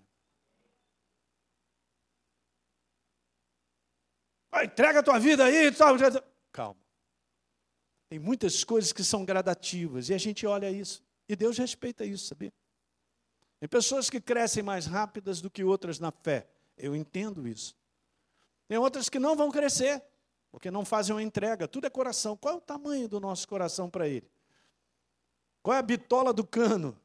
[4.66, 5.72] entrega a tua vida aí,
[6.52, 6.80] calma.
[8.10, 11.04] Tem muitas coisas que são gradativas e a gente olha isso.
[11.28, 12.54] E Deus respeita isso, sabia?
[13.60, 16.48] Tem pessoas que crescem mais rápidas do que outras na fé.
[16.78, 17.76] Eu entendo isso.
[18.68, 20.04] Tem outras que não vão crescer,
[20.56, 21.68] porque não fazem uma entrega.
[21.68, 22.38] Tudo é coração.
[22.38, 24.26] Qual é o tamanho do nosso coração para Ele?
[25.62, 26.98] Qual é a bitola do cano?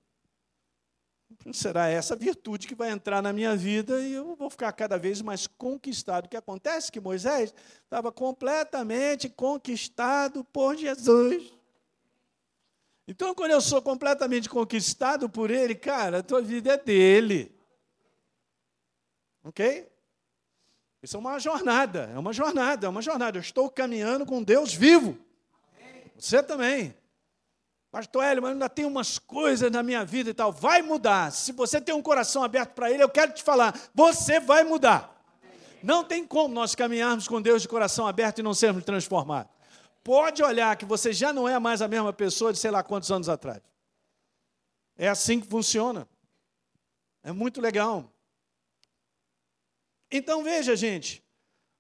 [1.52, 5.20] será essa virtude que vai entrar na minha vida e eu vou ficar cada vez
[5.20, 6.26] mais conquistado.
[6.26, 11.52] O que acontece é que Moisés estava completamente conquistado por Jesus.
[13.08, 17.52] Então, quando eu sou completamente conquistado por Ele, cara, a tua vida é dele.
[19.42, 19.90] Ok?
[21.02, 23.38] Isso é uma jornada, é uma jornada, é uma jornada.
[23.38, 25.18] Eu estou caminhando com Deus vivo.
[26.18, 26.94] Você também.
[27.90, 30.52] Pastor Hélio, mas ainda tem umas coisas na minha vida e tal.
[30.52, 31.32] Vai mudar.
[31.32, 35.16] Se você tem um coração aberto para Ele, eu quero te falar, você vai mudar.
[35.82, 39.50] Não tem como nós caminharmos com Deus de coração aberto e não sermos transformados.
[40.04, 43.10] Pode olhar que você já não é mais a mesma pessoa de sei lá quantos
[43.10, 43.60] anos atrás.
[44.96, 46.06] É assim que funciona.
[47.22, 48.12] É muito legal.
[50.11, 51.22] Então veja, gente,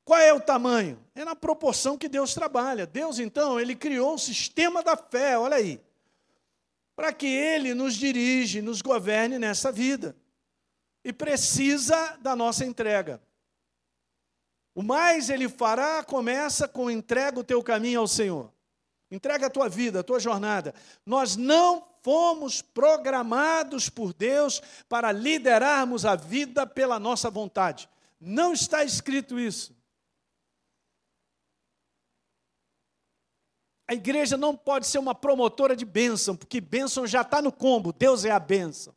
[0.04, 1.02] qual é o tamanho?
[1.14, 2.86] É na proporção que Deus trabalha.
[2.86, 5.80] Deus, então, ele criou um sistema da fé, olha aí
[7.00, 10.14] para que Ele nos dirige, nos governe nessa vida.
[11.02, 13.22] E precisa da nossa entrega.
[14.74, 18.52] O mais Ele fará começa com entrega o teu caminho ao Senhor.
[19.10, 20.74] Entrega a tua vida, a tua jornada.
[21.06, 27.88] Nós não fomos programados por Deus para liderarmos a vida pela nossa vontade.
[28.20, 29.74] Não está escrito isso.
[33.88, 37.92] A igreja não pode ser uma promotora de bênção, porque bênção já está no combo,
[37.92, 38.94] Deus é a bênção.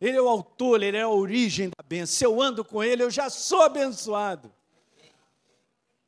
[0.00, 2.14] Ele é o autor, ele é a origem da bênção.
[2.14, 4.52] Se eu ando com ele, eu já sou abençoado.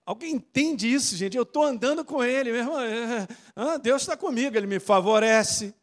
[0.07, 1.37] Alguém entende isso, gente?
[1.37, 2.81] Eu estou andando com ele, meu irmão.
[2.81, 5.75] É, ah, Deus está comigo, ele me favorece,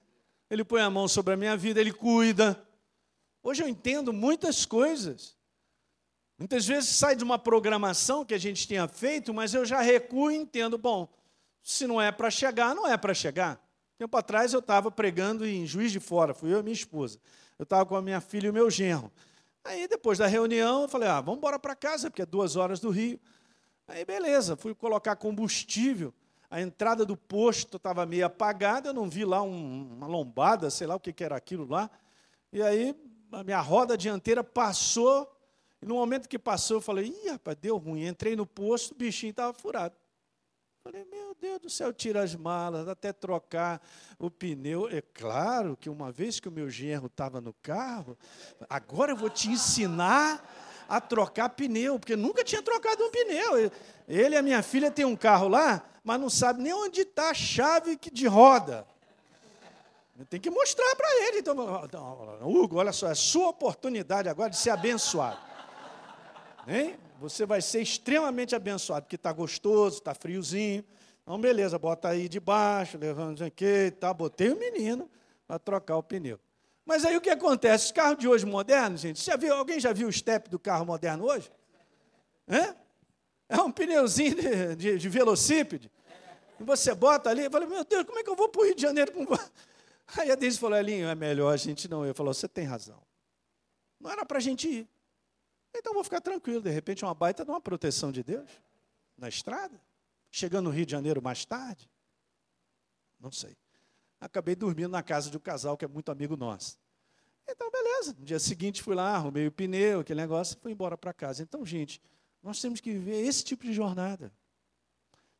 [0.49, 2.61] ele põe a mão sobre a minha vida, ele cuida.
[3.43, 5.36] Hoje eu entendo muitas coisas.
[6.37, 10.29] Muitas vezes sai de uma programação que a gente tinha feito, mas eu já recuo
[10.29, 11.09] e entendo, bom,
[11.63, 13.59] se não é para chegar, não é para chegar.
[13.97, 17.19] Tempo atrás eu estava pregando em Juiz de Fora, fui eu e minha esposa.
[17.57, 19.11] Eu estava com a minha filha e o meu genro.
[19.63, 22.79] Aí, depois da reunião, eu falei, ah, vamos embora para casa, porque é duas horas
[22.79, 23.19] do Rio.
[23.87, 26.13] Aí, beleza, fui colocar combustível.
[26.49, 30.85] A entrada do posto estava meio apagada, eu não vi lá um, uma lombada, sei
[30.85, 31.89] lá o que, que era aquilo lá.
[32.53, 32.95] E aí,
[33.31, 35.36] a minha roda dianteira passou
[35.81, 38.07] e no momento que passou, eu falei, ih, rapaz, deu ruim.
[38.07, 39.95] Entrei no posto, o bichinho estava furado.
[40.83, 43.81] Falei, meu Deus do céu, tira as malas, até trocar
[44.17, 44.87] o pneu.
[44.89, 48.17] É claro que uma vez que o meu genro estava no carro,
[48.69, 50.41] agora eu vou te ensinar
[50.87, 53.71] a trocar pneu, porque nunca tinha trocado um pneu.
[54.07, 57.31] Ele e a minha filha têm um carro lá, mas não sabe nem onde está
[57.31, 58.87] a chave de roda.
[60.29, 61.39] Tem que mostrar para ele.
[61.39, 61.55] Então,
[62.41, 65.46] Hugo, olha só, é sua oportunidade agora de ser abençoado.
[66.67, 66.97] Hein?
[67.19, 70.83] Você vai ser extremamente abençoado, porque está gostoso, está friozinho.
[71.23, 75.09] Então, beleza, bota aí debaixo, levando aqui, tá, botei o menino
[75.47, 76.39] para trocar o pneu.
[76.85, 77.85] Mas aí o que acontece?
[77.85, 80.85] Os carros de hoje modernos, gente, já viu, alguém já viu o step do carro
[80.85, 81.51] moderno hoje?
[82.47, 82.75] É?
[83.49, 85.91] É um pneuzinho de, de, de velocípede.
[86.59, 88.65] E você bota ali, e fala, meu Deus, como é que eu vou para o
[88.65, 89.25] Rio de Janeiro com.
[90.17, 92.05] Aí a Deise falou, Elinho, é melhor a gente não.
[92.05, 93.01] Eu falou, você tem razão.
[93.99, 94.87] Não era para a gente ir.
[95.75, 98.49] Então vou ficar tranquilo, de repente uma baita de uma proteção de Deus
[99.17, 99.79] na estrada,
[100.31, 101.89] chegando no Rio de Janeiro mais tarde.
[103.19, 103.57] Não sei.
[104.19, 106.77] Acabei dormindo na casa de um casal que é muito amigo nosso.
[107.47, 108.15] Então, beleza.
[108.17, 111.43] No dia seguinte fui lá, arrumei o pneu, aquele negócio, fui embora para casa.
[111.43, 112.01] Então, gente,
[112.41, 114.31] nós temos que viver esse tipo de jornada.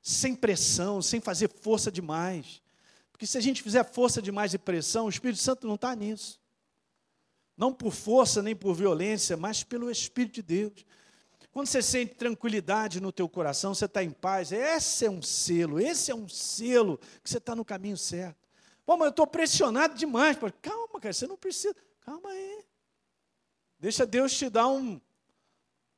[0.01, 2.61] Sem pressão, sem fazer força demais.
[3.11, 6.39] Porque se a gente fizer força demais e pressão, o Espírito Santo não está nisso
[7.57, 10.85] não por força nem por violência, mas pelo Espírito de Deus.
[11.51, 15.79] Quando você sente tranquilidade no teu coração, você está em paz, esse é um selo,
[15.79, 18.37] esse é um selo que você está no caminho certo.
[18.85, 20.37] Pô, mas eu estou pressionado demais.
[20.61, 21.75] Calma, cara, você não precisa.
[22.01, 22.63] Calma aí.
[23.79, 25.01] Deixa Deus te dar um,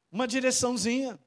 [0.10, 1.20] uma direçãozinha.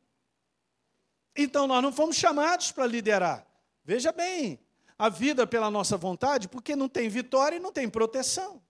[1.36, 3.46] Então, nós não fomos chamados para liderar.
[3.84, 4.58] Veja bem,
[4.98, 8.62] a vida pela nossa vontade, porque não tem vitória e não tem proteção.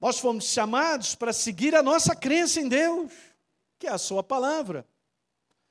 [0.00, 3.12] Nós fomos chamados para seguir a nossa crença em Deus,
[3.78, 4.86] que é a Sua palavra.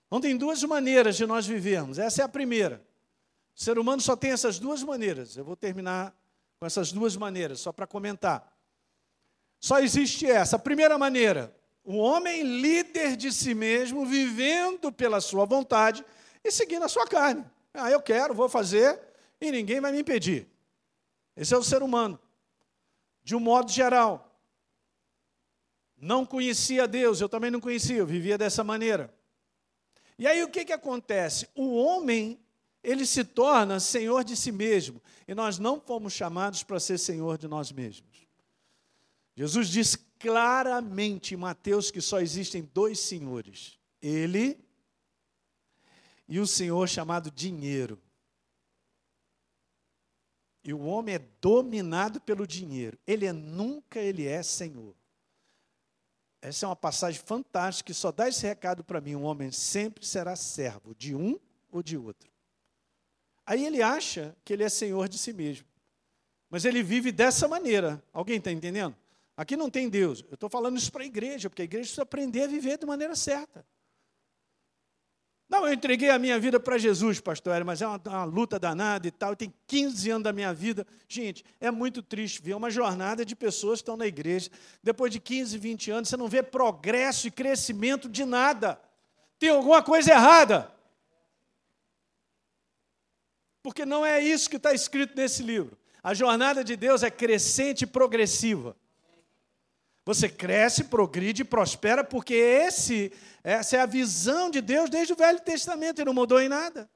[0.07, 1.97] Então, tem duas maneiras de nós vivermos.
[1.97, 2.82] Essa é a primeira.
[3.55, 5.36] O ser humano só tem essas duas maneiras.
[5.36, 6.15] Eu vou terminar
[6.59, 8.53] com essas duas maneiras, só para comentar.
[9.59, 10.57] Só existe essa.
[10.57, 16.05] A primeira maneira, o homem líder de si mesmo, vivendo pela sua vontade
[16.43, 17.45] e seguindo a sua carne.
[17.73, 18.99] Ah, eu quero, vou fazer
[19.39, 20.47] e ninguém vai me impedir.
[21.36, 22.19] Esse é o ser humano
[23.28, 24.41] de um modo geral.
[25.97, 29.13] Não conhecia Deus, eu também não conhecia, eu vivia dessa maneira.
[30.17, 31.45] E aí o que, que acontece?
[31.53, 32.39] O homem,
[32.82, 37.38] ele se torna senhor de si mesmo, e nós não fomos chamados para ser senhor
[37.38, 38.25] de nós mesmos.
[39.36, 44.57] Jesus diz claramente em Mateus que só existem dois senhores: ele
[46.30, 48.01] e o senhor chamado dinheiro.
[50.68, 52.99] E o homem é dominado pelo dinheiro.
[53.07, 54.93] Ele é nunca ele é senhor.
[56.41, 59.15] Essa é uma passagem fantástica que só dá esse recado para mim.
[59.15, 61.39] Um homem sempre será servo de um
[61.72, 62.30] ou de outro.
[63.45, 65.65] Aí ele acha que ele é senhor de si mesmo.
[66.49, 68.03] Mas ele vive dessa maneira.
[68.11, 68.93] Alguém está entendendo?
[69.38, 70.22] Aqui não tem Deus.
[70.28, 72.86] Eu estou falando isso para a igreja, porque a igreja precisa aprender a viver de
[72.86, 73.65] maneira certa.
[75.50, 79.08] Não, eu entreguei a minha vida para Jesus, pastor, mas é uma, uma, luta danada
[79.08, 79.34] e tal.
[79.34, 80.86] Tem 15 anos da minha vida.
[81.08, 84.50] Gente, é muito triste ver uma jornada de pessoas que estão na igreja.
[84.84, 88.80] Depois de 15, 20 anos, você não vê progresso e crescimento de nada.
[89.39, 90.70] Tem alguma coisa errada.
[93.64, 95.78] Porque não é isso que está escrito nesse livro.
[96.04, 98.76] A jornada de Deus é crescente e progressiva.
[100.08, 103.12] Você cresce, progride, prospera, porque esse,
[103.43, 106.89] essa é a visão de Deus desde o Velho Testamento e não mudou em nada.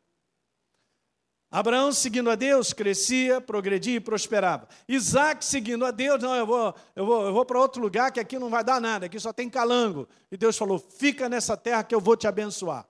[1.51, 4.65] Abraão, seguindo a Deus, crescia, progredia e prosperava.
[4.87, 8.19] Isaac, seguindo a Deus, não, eu vou, eu vou, eu vou para outro lugar que
[8.21, 10.07] aqui não vai dar nada, aqui só tem calango.
[10.31, 12.87] E Deus falou: fica nessa terra que eu vou te abençoar.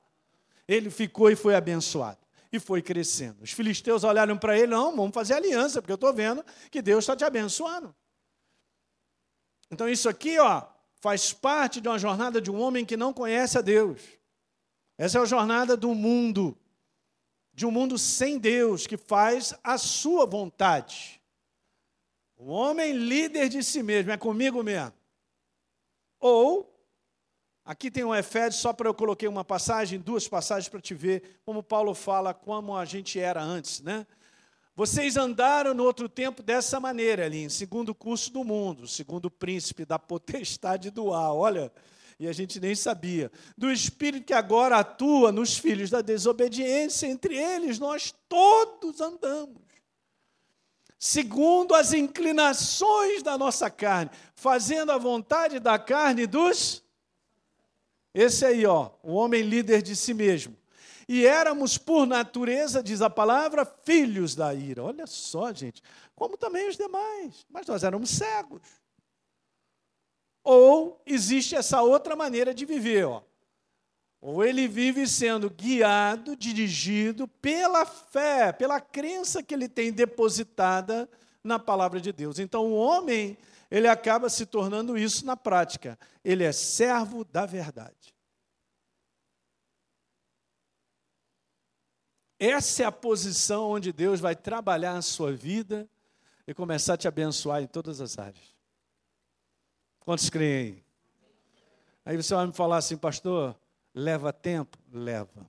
[0.68, 2.20] Ele ficou e foi abençoado.
[2.54, 3.42] e foi crescendo.
[3.42, 7.06] Os filisteus olharam para ele, não, vamos fazer aliança, porque eu estou vendo que Deus
[7.06, 7.96] está te abençoando.
[9.72, 10.64] Então isso aqui, ó,
[10.96, 14.02] faz parte de uma jornada de um homem que não conhece a Deus.
[14.98, 16.58] Essa é a jornada do mundo,
[17.54, 21.22] de um mundo sem Deus, que faz a sua vontade.
[22.36, 24.94] O homem líder de si mesmo, é comigo mesmo.
[26.20, 26.72] Ou
[27.64, 31.40] Aqui tem um Efésios, só para eu coloquei uma passagem, duas passagens para te ver
[31.46, 34.06] como Paulo fala como a gente era antes, né?
[34.76, 39.86] Vocês andaram no outro tempo dessa maneira ali, em segundo curso do mundo, segundo príncipe
[39.86, 41.34] da potestade do ar.
[41.34, 41.72] Olha,
[42.20, 43.32] e a gente nem sabia.
[43.58, 49.62] Do espírito que agora atua nos filhos da desobediência, entre eles nós todos andamos.
[50.98, 56.84] Segundo as inclinações da nossa carne, fazendo a vontade da carne dos
[58.14, 60.56] esse aí, ó, o homem líder de si mesmo.
[61.08, 64.84] E éramos, por natureza, diz a palavra, filhos da ira.
[64.84, 65.82] Olha só, gente,
[66.16, 67.46] como também os demais.
[67.50, 68.62] Mas nós éramos cegos.
[70.44, 73.22] Ou existe essa outra maneira de viver, ó.
[74.20, 81.10] Ou ele vive sendo guiado, dirigido pela fé, pela crença que ele tem depositada
[81.44, 82.38] na palavra de Deus.
[82.38, 83.38] Então, o homem
[83.72, 85.98] ele acaba se tornando isso na prática.
[86.24, 88.14] Ele é servo da verdade.
[92.44, 95.88] Essa é a posição onde Deus vai trabalhar a sua vida
[96.48, 98.56] e começar a te abençoar em todas as áreas.
[100.00, 100.84] Quantos creem aí?
[102.04, 103.56] Aí você vai me falar assim, pastor,
[103.94, 104.76] leva tempo?
[104.92, 105.48] Leva.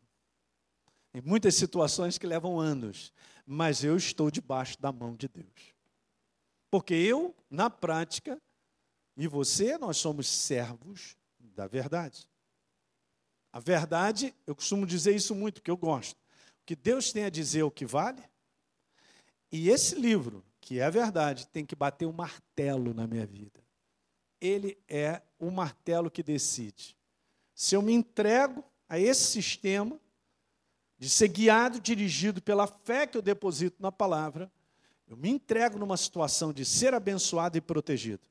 [1.15, 3.11] Em muitas situações que levam anos,
[3.47, 5.75] mas eu estou debaixo da mão de Deus.
[6.71, 8.39] Porque eu, na prática,
[9.17, 12.29] e você, nós somos servos da verdade.
[13.51, 16.22] A verdade, eu costumo dizer isso muito, porque eu gosto.
[16.63, 18.23] O que Deus tem a dizer o que vale.
[19.51, 23.61] E esse livro, que é a verdade, tem que bater um martelo na minha vida.
[24.41, 26.97] Ele é o martelo que decide.
[27.55, 30.01] Se eu me entrego a esse sistema
[30.99, 34.51] de ser guiado, dirigido pela fé que eu deposito na palavra,
[35.09, 38.23] eu me entrego numa situação de ser abençoado e protegido.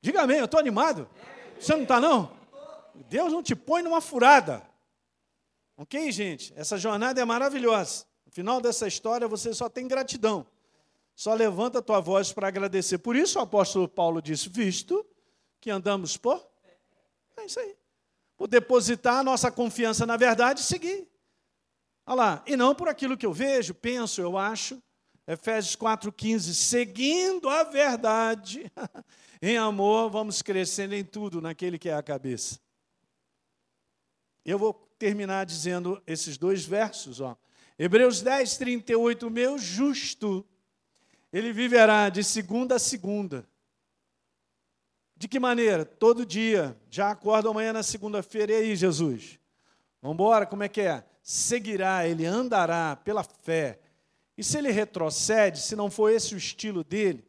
[0.00, 1.08] Diga amém, eu estou animado.
[1.58, 2.36] Você não está, não?
[3.08, 4.62] Deus não te põe numa furada.
[5.76, 6.52] Ok, gente?
[6.56, 8.06] Essa jornada é maravilhosa.
[8.24, 10.46] No final dessa história, você só tem gratidão.
[11.14, 12.98] Só levanta a tua voz para agradecer.
[12.98, 15.04] Por isso o apóstolo Paulo disse: visto
[15.60, 16.44] que andamos por.
[17.36, 17.76] É isso aí.
[18.36, 21.08] Por depositar a nossa confiança na verdade e seguir.
[22.06, 22.44] Olha lá.
[22.46, 24.80] E não por aquilo que eu vejo, penso, eu acho
[25.26, 28.70] Efésios 4,15, seguindo a verdade,
[29.40, 32.60] em amor, vamos crescendo em tudo naquele que é a cabeça.
[34.44, 37.36] Eu vou terminar dizendo esses dois versos, ó.
[37.78, 40.46] Hebreus 10, 38, meu justo,
[41.32, 43.48] ele viverá de segunda a segunda.
[45.16, 45.84] De que maneira?
[45.84, 46.76] Todo dia.
[46.90, 48.52] Já acorda amanhã na segunda-feira.
[48.52, 49.38] E aí, Jesus?
[50.00, 50.46] Vamos embora?
[50.46, 51.04] Como é que é?
[51.22, 53.80] Seguirá, ele andará pela fé
[54.36, 57.24] e se ele retrocede, se não for esse o estilo dele,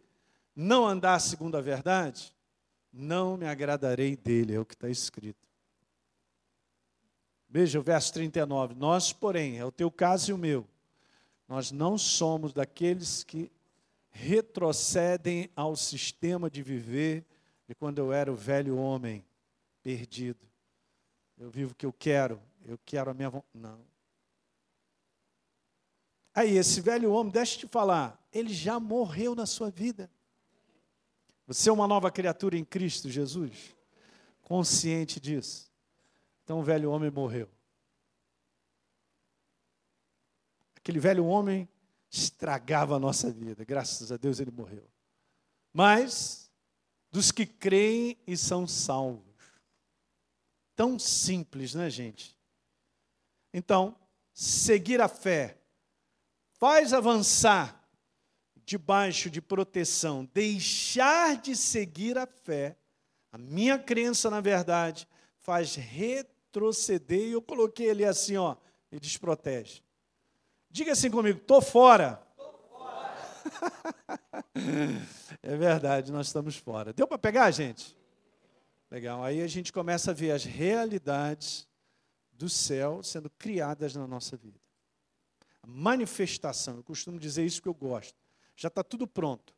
[0.55, 2.35] não andar segundo a verdade,
[2.91, 5.44] não me agradarei dele, é o que está escrito.
[7.55, 8.75] Veja o verso 39.
[8.75, 10.67] Nós, porém, é o teu caso e o meu,
[11.47, 13.49] nós não somos daqueles que
[14.11, 17.23] retrocedem ao sistema de viver
[17.65, 19.25] de quando eu era o velho homem
[19.81, 20.45] perdido.
[21.37, 23.53] Eu vivo o que eu quero, eu quero a minha vontade.
[23.53, 23.79] Não.
[26.33, 30.11] Aí, esse velho homem, deixa eu te falar, ele já morreu na sua vida.
[31.47, 33.73] Você é uma nova criatura em Cristo Jesus,
[34.41, 35.73] consciente disso.
[36.45, 37.49] Então, o velho homem morreu.
[40.77, 41.67] Aquele velho homem
[42.07, 44.87] estragava a nossa vida, graças a Deus ele morreu.
[45.73, 46.51] Mas,
[47.11, 49.25] dos que creem e são salvos.
[50.75, 52.37] Tão simples, né, gente?
[53.51, 53.97] Então,
[54.31, 55.57] seguir a fé
[56.59, 57.83] faz avançar
[58.63, 62.77] debaixo de proteção, deixar de seguir a fé,
[63.31, 65.07] a minha crença na verdade,
[65.39, 66.34] faz retroceder,
[67.09, 68.55] e eu coloquei ele assim, ó,
[68.91, 69.83] e desprotege.
[70.69, 72.21] Diga assim comigo, estou fora.
[72.69, 73.15] fora.
[75.41, 76.93] é verdade, nós estamos fora.
[76.93, 77.97] Deu para pegar, gente?
[78.91, 79.23] Legal.
[79.23, 81.67] Aí a gente começa a ver as realidades
[82.31, 84.59] do céu sendo criadas na nossa vida
[85.65, 88.15] a manifestação, eu costumo dizer isso que eu gosto,
[88.55, 89.55] já está tudo pronto.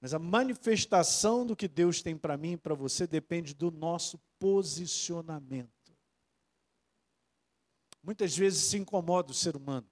[0.00, 4.20] Mas a manifestação do que Deus tem para mim e para você depende do nosso
[4.38, 5.75] posicionamento.
[8.06, 9.84] Muitas vezes se incomoda o ser humano.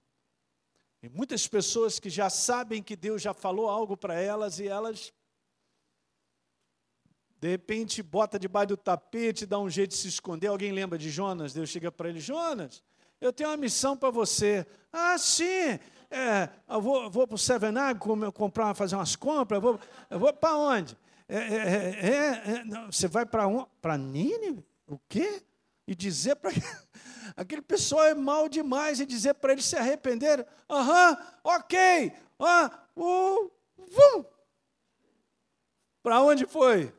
[1.03, 5.11] E muitas pessoas que já sabem que Deus já falou algo para elas e elas
[7.41, 10.47] de repente bota debaixo do tapete, dá um jeito de se esconder.
[10.47, 11.51] Alguém lembra de Jonas?
[11.51, 12.81] Deus chega para ele: Jonas,
[13.19, 14.65] eu tenho uma missão para você.
[14.93, 15.77] Ah, sim,
[16.09, 17.73] é, eu vou, vou para o Seven
[18.33, 19.61] comprar, fazer umas compras.
[19.61, 19.77] Vou,
[20.09, 20.97] eu vou para onde?
[21.27, 23.67] É, é, é, é não, você vai para onde?
[23.81, 24.65] Para Nínive?
[24.87, 25.43] O quê?
[25.87, 26.51] E dizer para.
[27.35, 30.45] Aquele pessoal é mal demais e dizer para eles se arrependerem.
[30.69, 32.13] Aham, ok.
[32.39, 34.25] Ah, uh, vum.
[36.01, 36.93] Para onde foi?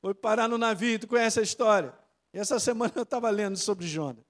[0.00, 1.92] Foi parar no navio, tu conhece a história.
[2.32, 4.22] Essa semana eu estava lendo sobre Jonas.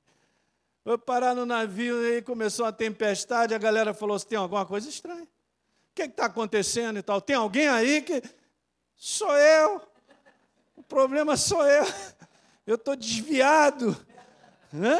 [0.82, 4.88] Foi parar no navio e começou a tempestade, a galera falou assim, tem alguma coisa
[4.88, 5.24] estranha.
[5.24, 7.20] O que está acontecendo e tal?
[7.20, 8.22] Tem alguém aí que...
[8.96, 9.82] Sou eu.
[10.76, 11.84] O problema sou eu.
[12.68, 13.90] Eu estou desviado.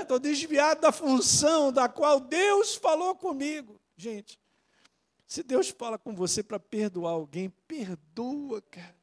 [0.01, 0.23] Estou né?
[0.23, 3.79] desviado da função da qual Deus falou comigo.
[3.97, 4.41] Gente,
[5.27, 8.99] se Deus fala com você para perdoar alguém, perdoa, cara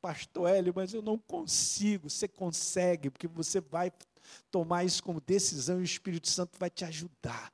[0.00, 2.08] pastor Hélio, mas eu não consigo.
[2.08, 3.92] Você consegue, porque você vai
[4.50, 7.52] tomar isso como decisão e o Espírito Santo vai te ajudar.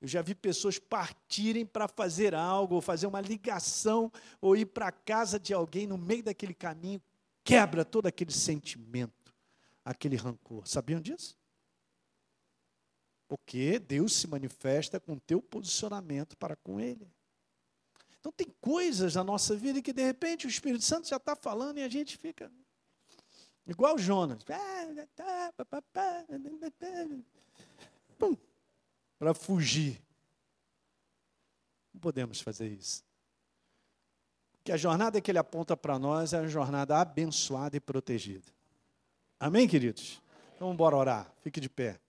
[0.00, 4.88] Eu já vi pessoas partirem para fazer algo, ou fazer uma ligação, ou ir para
[4.88, 7.00] a casa de alguém no meio daquele caminho,
[7.46, 9.32] quebra todo aquele sentimento,
[9.84, 10.66] aquele rancor.
[10.66, 11.38] Sabiam disso?
[13.28, 17.08] Porque Deus se manifesta com o teu posicionamento para com Ele.
[18.18, 21.78] Então, tem coisas na nossa vida que, de repente, o Espírito Santo já está falando
[21.78, 22.50] e a gente fica
[23.64, 24.42] igual Jonas.
[29.18, 30.02] Para fugir.
[31.94, 33.05] Não podemos fazer isso.
[34.66, 38.48] Porque a jornada que ele aponta para nós é uma jornada abençoada e protegida.
[39.38, 40.20] Amém, queridos?
[40.56, 41.32] Então, bora orar.
[41.40, 42.00] Fique de pé.